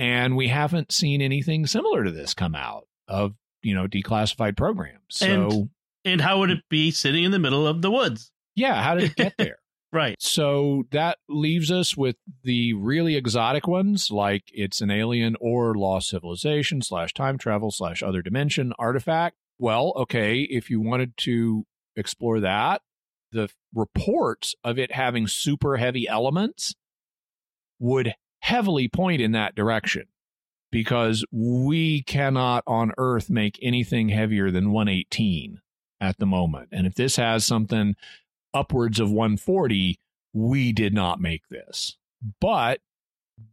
[0.03, 5.01] and we haven't seen anything similar to this come out of you know declassified programs.
[5.11, 5.27] So.
[5.27, 5.71] And,
[6.05, 8.33] and how would it be sitting in the middle of the woods?
[8.57, 9.57] Yeah, how did it get there?
[9.95, 10.17] Right.
[10.19, 16.09] So that leaves us with the really exotic ones, like it's an alien or lost
[16.09, 19.37] civilization slash time travel slash other dimension artifact.
[19.59, 22.81] Well, okay, if you wanted to explore that,
[23.33, 26.75] the reports of it having super heavy elements
[27.79, 30.05] would heavily point in that direction
[30.71, 35.61] because we cannot on Earth make anything heavier than 118
[36.01, 36.69] at the moment.
[36.73, 37.95] And if this has something
[38.53, 39.99] upwards of 140,
[40.33, 41.97] we did not make this.
[42.41, 42.81] But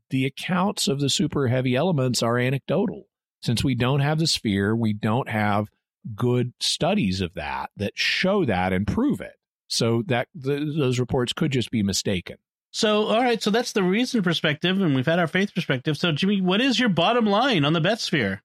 [0.09, 3.07] the accounts of the super heavy elements are anecdotal.
[3.41, 5.69] Since we don't have the sphere, we don't have
[6.15, 9.35] good studies of that that show that and prove it.
[9.67, 12.37] So that the, those reports could just be mistaken.
[12.71, 15.97] So, all right, so that's the reason perspective, and we've had our faith perspective.
[15.97, 18.43] So, Jimmy, what is your bottom line on the Betz sphere?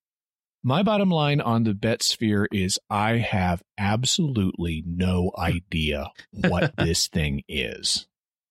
[0.63, 7.07] My bottom line on the Betz sphere is I have absolutely no idea what this
[7.09, 8.07] thing is.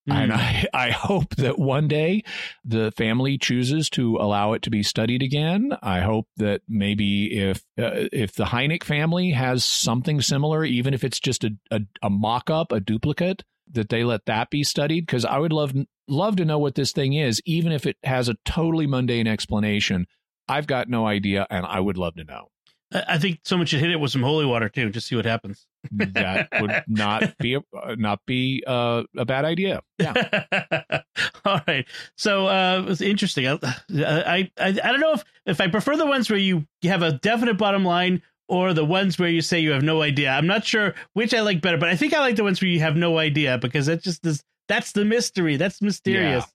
[0.08, 0.14] Mm.
[0.16, 2.24] And I, I hope that one day
[2.66, 5.72] the family chooses to allow it to be studied again.
[5.82, 11.04] I hope that maybe if uh, if the Hynek family has something similar, even if
[11.04, 13.44] it's just a, a, a mock up, a duplicate,
[13.74, 15.06] that they let that be studied.
[15.06, 15.74] Because I would love
[16.08, 20.08] love to know what this thing is, even if it has a totally mundane explanation.
[20.50, 22.50] I've got no idea, and I would love to know.
[22.94, 25.66] I think someone should hit it with some holy water too, just see what happens.
[25.92, 29.82] that would not be a, uh, not be uh, a bad idea.
[29.98, 30.14] Yeah.
[31.46, 31.88] All right.
[32.18, 33.48] So uh, it's interesting.
[33.48, 33.58] I,
[33.90, 37.14] I I I don't know if if I prefer the ones where you have a
[37.14, 38.22] definite bottom line
[38.54, 40.30] or the ones where you say you have no idea.
[40.30, 42.70] I'm not sure which I like better, but I think I like the ones where
[42.70, 45.58] you have no idea because that just is that's the mystery.
[45.58, 46.46] That's mysterious.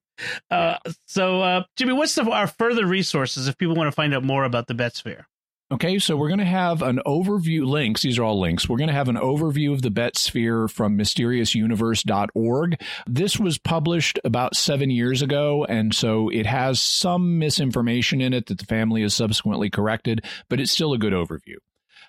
[0.50, 0.56] Yeah.
[0.56, 4.24] Uh, so, uh, Jimmy, what's the, our further resources if people want to find out
[4.24, 5.26] more about the Betz sphere?
[5.70, 8.00] Okay, so we're going to have an overview links.
[8.00, 8.68] These are all links.
[8.68, 12.80] We're going to have an overview of the Betz Sphere from mysteriousuniverse.org.
[13.06, 18.46] This was published about seven years ago, and so it has some misinformation in it
[18.46, 21.56] that the family has subsequently corrected, but it's still a good overview.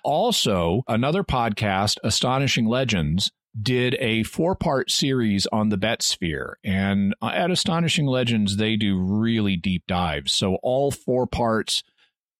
[0.02, 3.30] Also, another podcast, Astonishing Legends,
[3.60, 6.58] did a four part series on the Betz Sphere.
[6.64, 10.32] And at Astonishing Legends, they do really deep dives.
[10.32, 11.82] So all four parts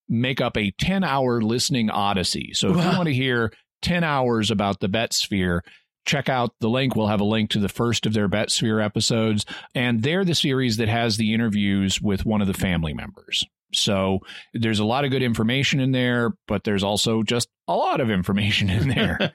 [0.07, 2.51] make up a 10 hour listening odyssey.
[2.53, 2.91] So if wow.
[2.91, 3.51] you want to hear
[3.81, 5.63] 10 hours about the Betz Sphere,
[6.05, 6.95] check out the link.
[6.95, 9.45] We'll have a link to the first of their Betz Sphere episodes.
[9.75, 13.45] And they're the series that has the interviews with one of the family members.
[13.73, 14.19] So
[14.53, 18.09] there's a lot of good information in there, but there's also just a lot of
[18.09, 19.33] information in there.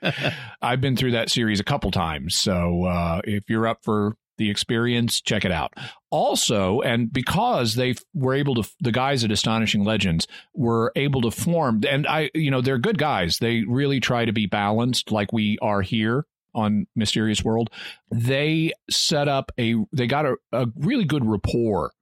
[0.62, 2.37] I've been through that series a couple times.
[2.37, 5.74] So uh, if you're up for the experience, check it out.
[6.11, 11.30] Also, and because they were able to, the guys at Astonishing Legends were able to
[11.30, 13.39] form, and I, you know, they're good guys.
[13.39, 17.70] They really try to be balanced like we are here on Mysterious World.
[18.11, 21.93] They set up a, they got a, a really good rapport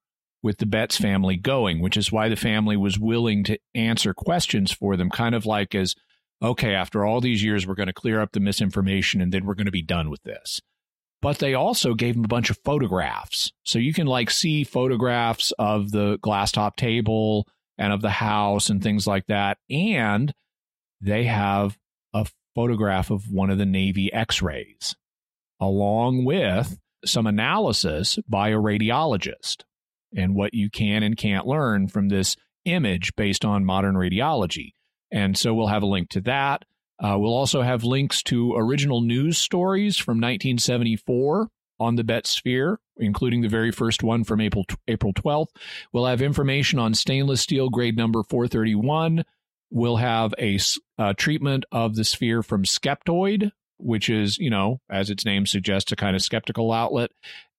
[0.44, 4.70] with the Betz family going, which is why the family was willing to answer questions
[4.70, 5.94] for them, kind of like as,
[6.42, 9.54] okay, after all these years, we're going to clear up the misinformation and then we're
[9.54, 10.60] going to be done with this.
[11.22, 13.52] But they also gave them a bunch of photographs.
[13.64, 18.68] So you can like see photographs of the glass top table and of the house
[18.68, 19.56] and things like that.
[19.70, 20.34] And
[21.00, 21.78] they have
[22.12, 24.94] a photograph of one of the Navy x rays,
[25.58, 29.64] along with some analysis by a radiologist
[30.16, 34.72] and what you can and can't learn from this image based on modern radiology.
[35.10, 36.64] And so we'll have a link to that.
[36.98, 41.48] Uh, we'll also have links to original news stories from 1974
[41.80, 45.48] on the Betz Sphere, including the very first one from April April 12th.
[45.92, 49.24] We'll have information on stainless steel grade number 431.
[49.70, 50.58] We'll have a,
[50.98, 55.90] a treatment of the sphere from Skeptoid, which is, you know, as its name suggests,
[55.90, 57.10] a kind of skeptical outlet.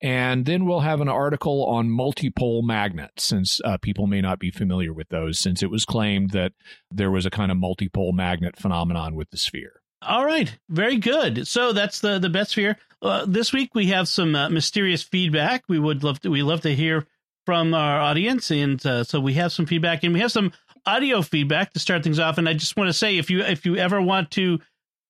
[0.06, 4.51] And then we'll have an article on multipole magnets, since uh, people may not be
[4.51, 6.51] familiar with those, since it was claimed that
[6.91, 9.82] there was a kind of multipole magnet phenomenon with the sphere.
[10.03, 11.47] All right, very good.
[11.47, 12.78] So that's the the Betz Sphere.
[13.01, 15.64] Uh, this week we have some uh, mysterious feedback.
[15.68, 17.08] We would love to we love to hear
[17.47, 20.53] from our audience, and uh, so we have some feedback, and we have some
[20.86, 22.38] audio feedback to start things off.
[22.38, 24.60] And I just want to say, if you if you ever want to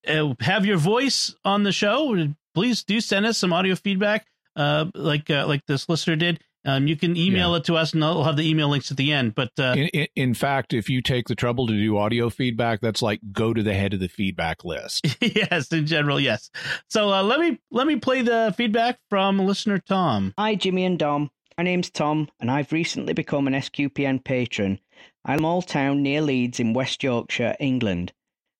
[0.08, 2.16] uh, have your voice on the show,
[2.54, 4.26] please do send us some audio feedback,
[4.56, 6.40] uh, like uh, like this listener did.
[6.68, 7.58] Um, you can email yeah.
[7.58, 9.36] it to us, and I'll have the email links at the end.
[9.36, 12.82] But uh, in, in, in, fact, if you take the trouble to do audio feedback,
[12.82, 15.06] that's like go to the head of the feedback list.
[15.22, 16.50] yes, in general, yes.
[16.90, 20.34] So uh, let me let me play the feedback from listener Tom.
[20.40, 21.30] Hi, Jimmy and Dom.
[21.58, 24.80] My name's Tom, and I've recently become an SQPN patron.
[25.24, 28.12] I'm a small town near Leeds in West Yorkshire, England.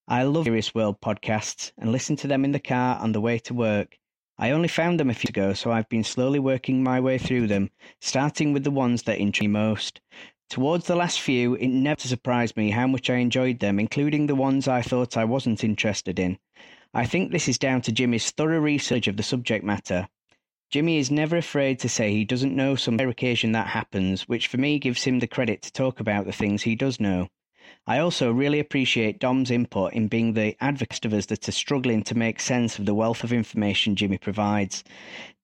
[0.08, 3.40] I love Mysterious World podcasts and listen to them in the car on the way
[3.40, 3.98] to work.
[4.38, 7.48] I only found them a few ago, so I've been slowly working my way through
[7.48, 7.70] them,
[8.02, 10.02] starting with the ones that interest me most.
[10.50, 14.36] Towards the last few, it never surprised me how much I enjoyed them, including the
[14.36, 16.38] ones I thought I wasn't interested in.
[16.94, 20.10] I think this is down to Jimmy's thorough research of the subject matter.
[20.70, 24.48] Jimmy is never afraid to say he doesn't know some rare occasion that happens, which
[24.48, 27.30] for me gives him the credit to talk about the things he does know.
[27.88, 32.02] I also really appreciate Dom's input in being the advocate of us that are struggling
[32.06, 34.84] to make sense of the wealth of information Jimmy provides.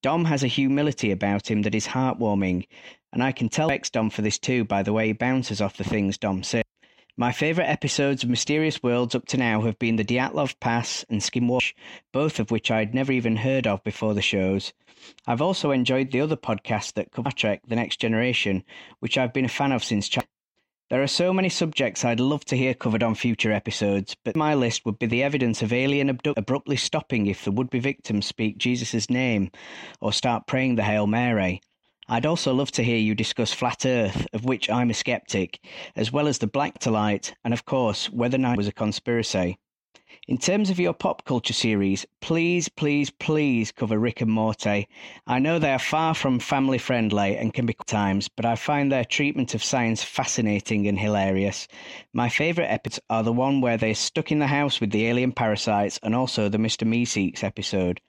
[0.01, 2.65] Dom has a humility about him that is heartwarming,
[3.13, 5.77] and I can tell ex Dom for this too by the way he bounces off
[5.77, 6.63] the things Dom says.
[7.15, 11.21] My favourite episodes of Mysterious Worlds up to now have been the Dyatlov Pass and
[11.21, 11.73] Skinwalker,
[12.11, 14.73] both of which I'd never even heard of before the shows.
[15.27, 18.63] I've also enjoyed the other podcasts that cover Trek The Next Generation,
[18.99, 20.30] which I've been a fan of since childhood.
[20.91, 24.53] There are so many subjects I'd love to hear covered on future episodes, but my
[24.53, 28.25] list would be the evidence of alien abduct abruptly stopping if the would be victims
[28.25, 29.51] speak Jesus' name
[30.01, 31.61] or start praying the Hail Mary.
[32.09, 35.65] I'd also love to hear you discuss Flat Earth, of which I'm a skeptic,
[35.95, 39.59] as well as the Black to Light, and of course, whether night was a conspiracy.
[40.27, 44.87] In terms of your pop culture series, please, please, please cover Rick and Morty.
[45.27, 48.91] I know they are far from family friendly and can be times, but I find
[48.91, 51.67] their treatment of science fascinating and hilarious.
[52.13, 55.31] My favourite episodes are the one where they're stuck in the house with the alien
[55.31, 56.87] parasites and also the Mr.
[56.87, 57.99] Meeseeks episode.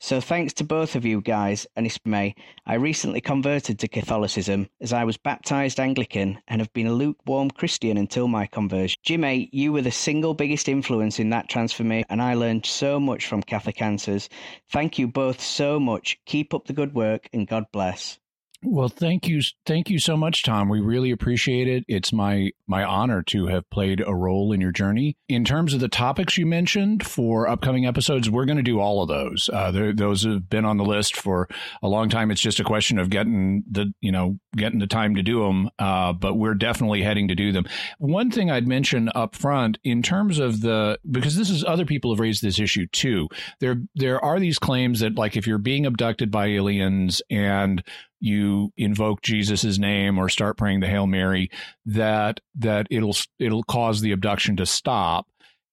[0.00, 2.34] So thanks to both of you guys, and it's May,
[2.66, 7.52] I recently converted to Catholicism as I was baptized Anglican and have been a lukewarm
[7.52, 8.98] Christian until my conversion.
[9.04, 13.26] Jimmy, you were the single biggest influence in that transformation, and I learned so much
[13.26, 14.28] from Catholic Answers.
[14.70, 16.18] Thank you both so much.
[16.26, 18.18] Keep up the good work, and God bless.
[18.64, 20.68] Well, thank you, thank you so much, Tom.
[20.68, 21.84] We really appreciate it.
[21.88, 25.16] It's my my honor to have played a role in your journey.
[25.28, 29.02] In terms of the topics you mentioned for upcoming episodes, we're going to do all
[29.02, 29.50] of those.
[29.52, 31.48] Uh, those have been on the list for
[31.82, 32.30] a long time.
[32.30, 35.68] It's just a question of getting the you know getting the time to do them.
[35.78, 37.64] Uh, but we're definitely heading to do them.
[37.98, 42.12] One thing I'd mention up front in terms of the because this is other people
[42.12, 43.28] have raised this issue too.
[43.58, 47.82] There there are these claims that like if you're being abducted by aliens and
[48.22, 51.50] you invoke Jesus's name or start praying the Hail Mary,
[51.84, 55.26] that that it'll it'll cause the abduction to stop.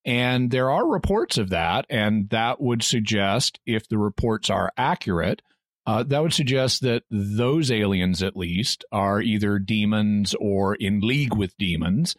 [0.05, 5.41] And there are reports of that, and that would suggest, if the reports are accurate,
[5.85, 11.35] uh, that would suggest that those aliens, at least, are either demons or in league
[11.35, 12.15] with demons.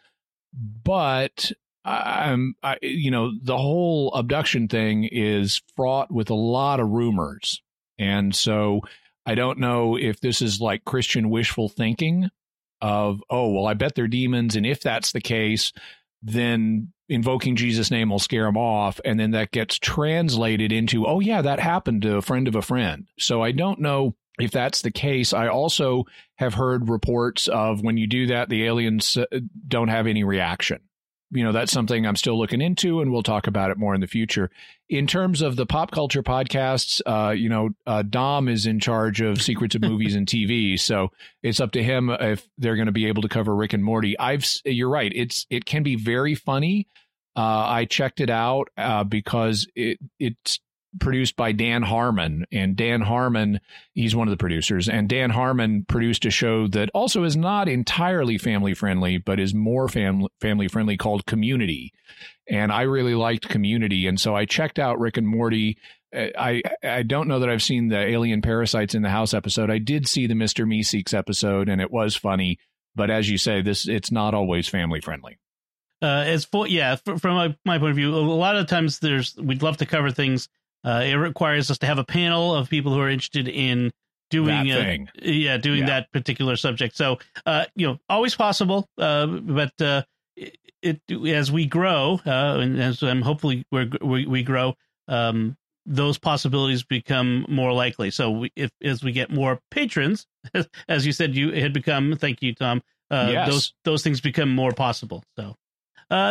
[0.53, 1.53] But
[1.85, 7.62] um, I, you know, the whole abduction thing is fraught with a lot of rumors,
[7.99, 8.83] and so
[9.31, 12.31] I don't know if this is like Christian wishful thinking
[12.83, 14.57] of, oh, well, I bet they're demons.
[14.57, 15.72] And if that's the case,
[16.20, 18.99] then invoking Jesus' name will scare them off.
[19.05, 22.62] And then that gets translated into, oh, yeah, that happened to a friend of a
[22.62, 23.07] friend.
[23.20, 26.07] So I don't know if that's the case, I also
[26.39, 29.26] have heard reports of when you do that, the aliens uh,
[29.68, 30.81] don't have any reaction.
[31.33, 34.01] You know, that's something I'm still looking into, and we'll talk about it more in
[34.01, 34.51] the future.
[34.89, 39.20] In terms of the pop culture podcasts, uh, you know, uh, Dom is in charge
[39.20, 41.12] of secrets of movies and TV, so
[41.43, 44.18] it's up to him if they're going to be able to cover Rick and Morty.
[44.18, 46.89] I've, you're right, it's it can be very funny.
[47.37, 50.59] Uh, I checked it out uh, because it it's
[50.99, 52.47] produced by Dan Harmon.
[52.51, 53.61] And Dan Harmon,
[53.95, 54.88] he's one of the producers.
[54.88, 59.55] And Dan Harmon produced a show that also is not entirely family friendly, but is
[59.55, 61.93] more fam- family friendly called Community.
[62.49, 64.07] And I really liked Community.
[64.07, 65.78] And so I checked out Rick and Morty.
[66.14, 69.70] Uh, I I don't know that I've seen the Alien Parasites in the House episode.
[69.70, 70.66] I did see the Mr.
[70.66, 72.59] Meeseeks episode, and it was funny.
[72.97, 75.38] But as you say, this it's not always family friendly.
[76.03, 79.36] Uh, as for yeah, from my, my point of view, a lot of times there's
[79.36, 80.49] we'd love to cover things
[80.85, 83.91] uh, it requires us to have a panel of people who are interested in
[84.31, 85.87] doing uh, yeah doing yeah.
[85.87, 86.97] that particular subject.
[86.97, 90.03] So uh, you know, always possible, uh, but uh,
[90.37, 94.74] it, it, as we grow uh, and as um, hopefully we we grow,
[95.09, 98.11] um, those possibilities become more likely.
[98.11, 100.26] So we, if as we get more patrons,
[100.89, 102.16] as you said, you had become.
[102.16, 102.83] Thank you, Tom.
[103.11, 103.49] Yes.
[103.49, 105.22] Those those things become more possible.
[105.37, 105.57] So.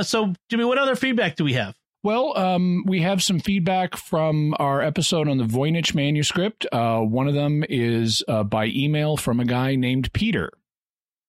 [0.04, 1.76] so, Jimmy, what other feedback do we have?
[2.02, 6.66] Well, um, we have some feedback from our episode on the Voynich manuscript.
[6.72, 10.50] Uh, one of them is uh, by email from a guy named Peter.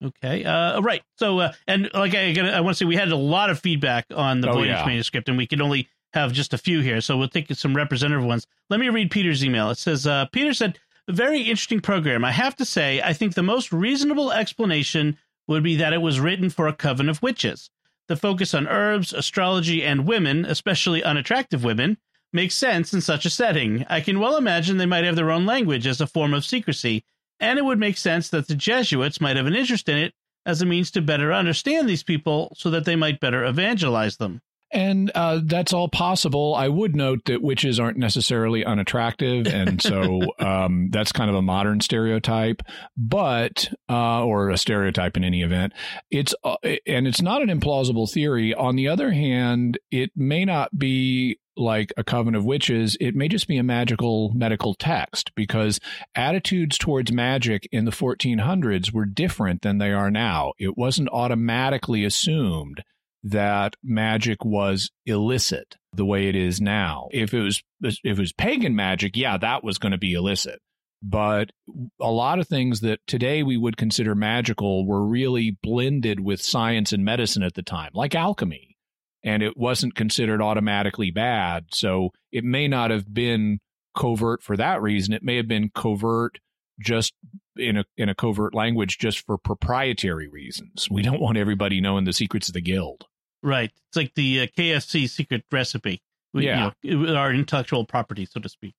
[0.03, 0.45] Okay.
[0.45, 1.03] Uh, right.
[1.17, 4.07] So, uh, and like I, I want to say, we had a lot of feedback
[4.15, 4.87] on the oh, Voynich yeah.
[4.87, 7.01] manuscript, and we could only have just a few here.
[7.01, 8.47] So we'll take some representative ones.
[8.69, 9.71] Let me read Peter's email.
[9.71, 12.25] It says, uh, Peter said, very interesting program.
[12.25, 15.19] I have to say, I think the most reasonable explanation
[15.49, 17.71] would be that it was written for a coven of witches.
[18.11, 21.97] The focus on herbs, astrology, and women, especially unattractive women,
[22.33, 23.87] makes sense in such a setting.
[23.89, 27.05] I can well imagine they might have their own language as a form of secrecy,
[27.39, 30.13] and it would make sense that the Jesuits might have an interest in it
[30.45, 34.43] as a means to better understand these people so that they might better evangelize them.
[34.73, 36.55] And uh, that's all possible.
[36.55, 41.43] I would note that witches aren't necessarily unattractive, and so um, that's kind of a
[41.43, 42.63] modern stereotype,
[42.97, 45.73] but uh, or a stereotype in any event.
[46.11, 46.57] It's uh,
[46.87, 48.55] and it's not an implausible theory.
[48.55, 53.29] On the other hand, it may not be like a coven of witches, it may
[53.29, 55.79] just be a magical medical text because
[56.15, 60.53] attitudes towards magic in the 1400s were different than they are now.
[60.59, 62.83] It wasn't automatically assumed
[63.23, 67.09] that magic was illicit the way it is now.
[67.13, 70.61] If it was if it was pagan magic, yeah, that was going to be illicit.
[71.03, 71.51] But
[72.01, 76.93] a lot of things that today we would consider magical were really blended with science
[76.93, 78.77] and medicine at the time, like alchemy.
[79.23, 81.67] And it wasn't considered automatically bad.
[81.73, 83.61] So it may not have been
[83.97, 85.13] covert for that reason.
[85.13, 86.39] It may have been covert
[86.81, 87.13] just
[87.57, 90.89] in a in a covert language just for proprietary reasons.
[90.91, 93.07] We don't want everybody knowing the secrets of the guild.
[93.43, 93.71] Right.
[93.89, 96.03] It's like the uh, KFC secret recipe.
[96.33, 96.71] We, yeah.
[96.83, 98.75] You know, our intellectual property, so to speak.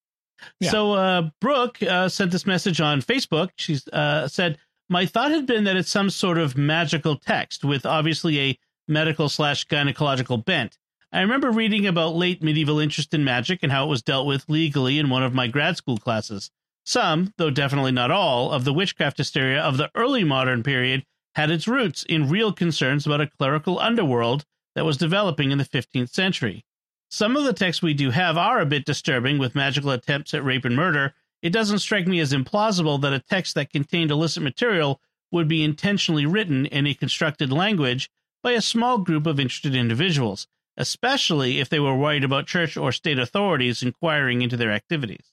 [0.60, 0.72] Yeah.
[0.72, 3.50] So uh, Brooke uh, sent this message on Facebook.
[3.56, 4.58] She uh, said,
[4.90, 9.30] "My thought had been that it's some sort of magical text with obviously a medical
[9.30, 10.78] slash gynecological bent.
[11.12, 14.48] I remember reading about late medieval interest in magic and how it was dealt with
[14.48, 16.52] legally in one of my grad school classes.
[16.86, 21.06] Some, though definitely not all, of the witchcraft hysteria of the early modern period
[21.36, 25.66] had its roots in real concerns about a clerical underworld that was developing in the
[25.66, 26.66] 15th century.
[27.10, 30.44] Some of the texts we do have are a bit disturbing with magical attempts at
[30.44, 31.14] rape and murder.
[31.42, 35.02] It doesn't strike me as implausible that a text that contained illicit material
[35.32, 38.10] would be intentionally written in a constructed language
[38.44, 42.92] by a small group of interested individuals, especially if they were worried about church or
[42.92, 45.32] state authorities inquiring into their activities.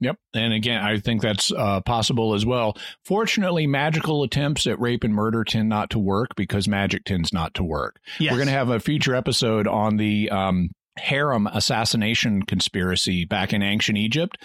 [0.00, 0.16] Yep.
[0.34, 2.76] And again, I think that's uh, possible as well.
[3.04, 7.54] Fortunately, magical attempts at rape and murder tend not to work because magic tends not
[7.54, 8.00] to work.
[8.18, 8.32] Yes.
[8.32, 13.62] We're going to have a future episode on the um, harem assassination conspiracy back in
[13.62, 14.38] ancient Egypt.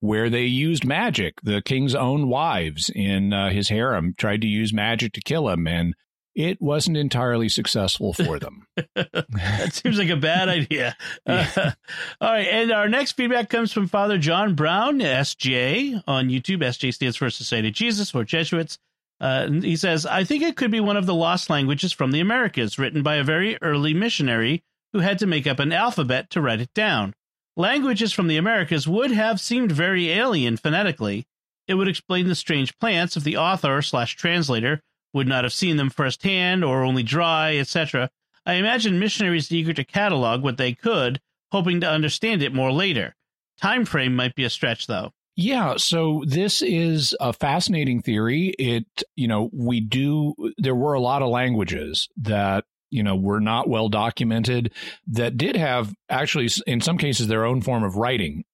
[0.00, 4.72] Where they used magic, the king's own wives in uh, his harem tried to use
[4.72, 5.94] magic to kill him, and
[6.34, 8.66] it wasn't entirely successful for them.
[8.94, 10.96] that seems like a bad idea.
[11.26, 11.50] Yeah.
[11.56, 11.70] Uh,
[12.20, 12.46] all right.
[12.48, 16.58] And our next feedback comes from Father John Brown, SJ, on YouTube.
[16.58, 18.78] SJ stands for Society of Jesus or Jesuits.
[19.20, 22.20] Uh, he says, I think it could be one of the lost languages from the
[22.20, 26.40] Americas, written by a very early missionary who had to make up an alphabet to
[26.40, 27.14] write it down.
[27.56, 31.26] Languages from the Americas would have seemed very alien phonetically.
[31.68, 34.82] It would explain the strange plants if the author slash translator
[35.12, 38.10] would not have seen them firsthand or only dry, etc.
[38.44, 43.14] I imagine missionaries eager to catalog what they could, hoping to understand it more later.
[43.60, 45.12] Time frame might be a stretch, though.
[45.36, 48.48] Yeah, so this is a fascinating theory.
[48.58, 48.86] It,
[49.16, 53.68] you know, we do, there were a lot of languages that, you know, were not
[53.68, 54.72] well documented
[55.06, 58.44] that did have actually, in some cases, their own form of writing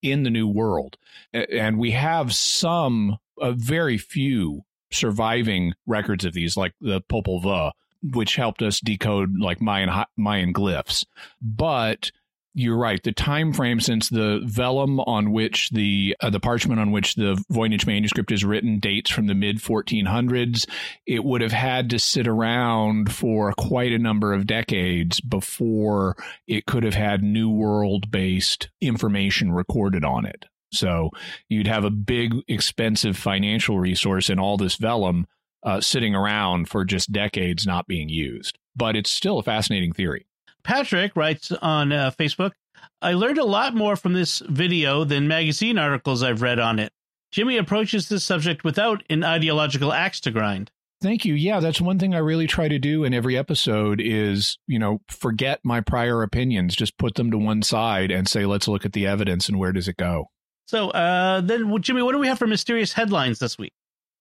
[0.00, 0.96] in the New World.
[1.32, 7.72] And we have some, a very few surviving records of these, like the Popol Vuh,
[8.14, 11.04] which helped us decode like Mayan, Mayan glyphs.
[11.40, 12.10] But
[12.54, 13.02] you're right.
[13.02, 17.42] The time frame since the vellum on which the uh, the parchment on which the
[17.50, 20.68] Voynich manuscript is written dates from the mid 1400s.
[21.06, 26.16] It would have had to sit around for quite a number of decades before
[26.46, 30.44] it could have had New World based information recorded on it.
[30.72, 31.10] So
[31.48, 35.26] you'd have a big, expensive financial resource and all this vellum
[35.62, 38.58] uh, sitting around for just decades not being used.
[38.74, 40.26] But it's still a fascinating theory.
[40.64, 42.52] Patrick writes on uh, Facebook
[43.00, 46.92] I learned a lot more from this video than magazine articles I've read on it.
[47.30, 50.70] Jimmy approaches this subject without an ideological axe to grind.
[51.00, 51.34] Thank you.
[51.34, 55.00] Yeah, that's one thing I really try to do in every episode is, you know,
[55.08, 58.92] forget my prior opinions, just put them to one side and say, let's look at
[58.92, 60.30] the evidence and where does it go.
[60.72, 63.74] So, uh, then, Jimmy, what do we have for mysterious headlines this week?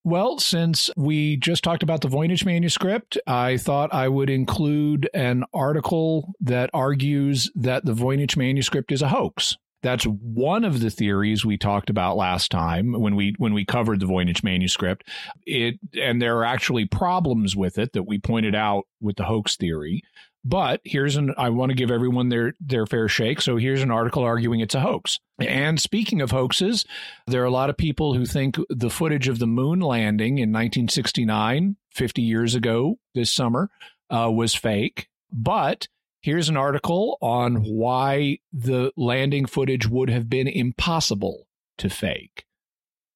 [0.04, 5.46] Well, since we just talked about the Voynich manuscript, I thought I would include an
[5.54, 9.56] article that argues that the Voynich manuscript is a hoax.
[9.82, 14.02] That's one of the theories we talked about last time when we when we covered
[14.02, 15.08] the Voynich manuscript.
[15.46, 19.56] It and there are actually problems with it that we pointed out with the hoax
[19.56, 20.04] theory.
[20.44, 23.42] But here's an I want to give everyone their their fair shake.
[23.42, 25.20] So here's an article arguing it's a hoax.
[25.40, 26.86] And speaking of hoaxes,
[27.28, 30.52] there are a lot of people who think the footage of the moon landing in
[30.52, 33.70] 1969, 50 years ago this summer,
[34.10, 35.10] uh, was fake.
[35.32, 35.88] But
[36.22, 42.46] here's an article on why the landing footage would have been impossible to fake.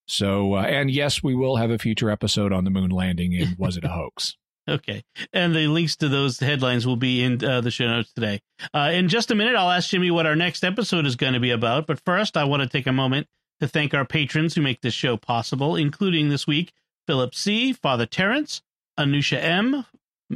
[0.07, 3.57] So, uh, and yes, we will have a future episode on the moon landing and
[3.57, 4.35] was it a hoax?
[4.67, 5.03] Okay.
[5.31, 8.41] And the links to those headlines will be in uh, the show notes today.
[8.73, 11.39] Uh, in just a minute, I'll ask Jimmy what our next episode is going to
[11.39, 11.85] be about.
[11.85, 13.27] But first, I want to take a moment
[13.59, 16.73] to thank our patrons who make this show possible, including this week
[17.07, 18.61] Philip C., Father Terrence,
[18.99, 19.85] Anusha M.,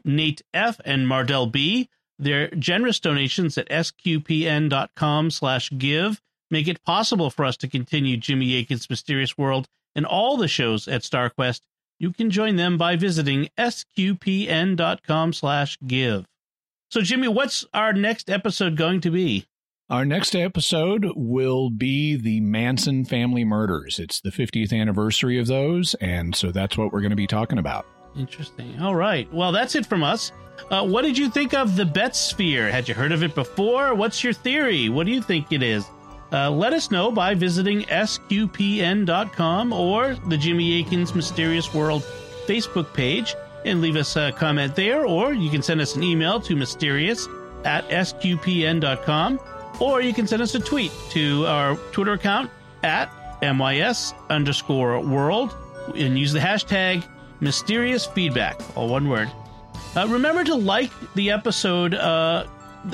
[0.05, 1.89] Nate F., and Mardell B.
[2.19, 6.21] Their generous donations at sqpn.com slash give
[6.51, 10.87] make it possible for us to continue Jimmy Akin's Mysterious World and all the shows
[10.87, 11.61] at StarQuest
[11.99, 16.25] you can join them by visiting sqpn.com slash give.
[16.89, 19.45] So, Jimmy, what's our next episode going to be?
[19.89, 23.99] Our next episode will be the Manson family murders.
[23.99, 27.57] It's the 50th anniversary of those, and so that's what we're going to be talking
[27.57, 27.85] about.
[28.15, 28.79] Interesting.
[28.79, 29.31] All right.
[29.33, 30.31] Well, that's it from us.
[30.69, 32.69] Uh, what did you think of the Betz Sphere?
[32.71, 33.95] Had you heard of it before?
[33.95, 34.89] What's your theory?
[34.89, 35.85] What do you think it is?
[36.31, 42.03] Uh, let us know by visiting sqpn.com or the Jimmy Akin's Mysterious World
[42.45, 46.39] Facebook page and leave us a comment there, or you can send us an email
[46.41, 47.27] to mysterious
[47.65, 49.39] at sqpn.com,
[49.79, 52.49] or you can send us a tweet to our Twitter account
[52.83, 53.11] at
[53.41, 55.55] mys underscore world
[55.95, 57.03] and use the hashtag
[57.39, 59.29] mysterious feedback, all one word.
[59.95, 62.45] Uh, remember to like the episode uh,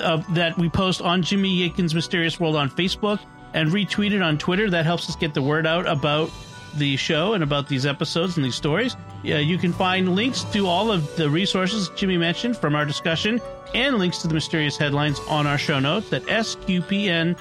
[0.01, 3.19] uh, that we post on Jimmy Akin's Mysterious World on Facebook
[3.53, 4.69] and retweet it on Twitter.
[4.69, 6.29] That helps us get the word out about
[6.75, 8.95] the show and about these episodes and these stories.
[9.23, 13.41] Yeah, you can find links to all of the resources Jimmy mentioned from our discussion
[13.73, 17.35] and links to the mysterious headlines on our show notes at sqpn.com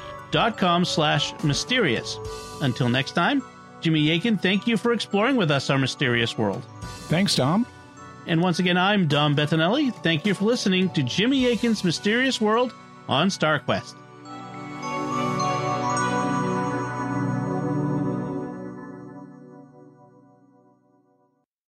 [0.85, 2.19] slash mysterious.
[2.61, 3.43] Until next time,
[3.81, 6.65] Jimmy Akin, thank you for exploring with us our mysterious world.
[7.09, 7.67] Thanks, Dom.
[8.27, 9.95] And once again, I'm Dom Bettinelli.
[10.03, 12.73] Thank you for listening to Jimmy Akin's Mysterious World
[13.09, 13.95] on StarQuest.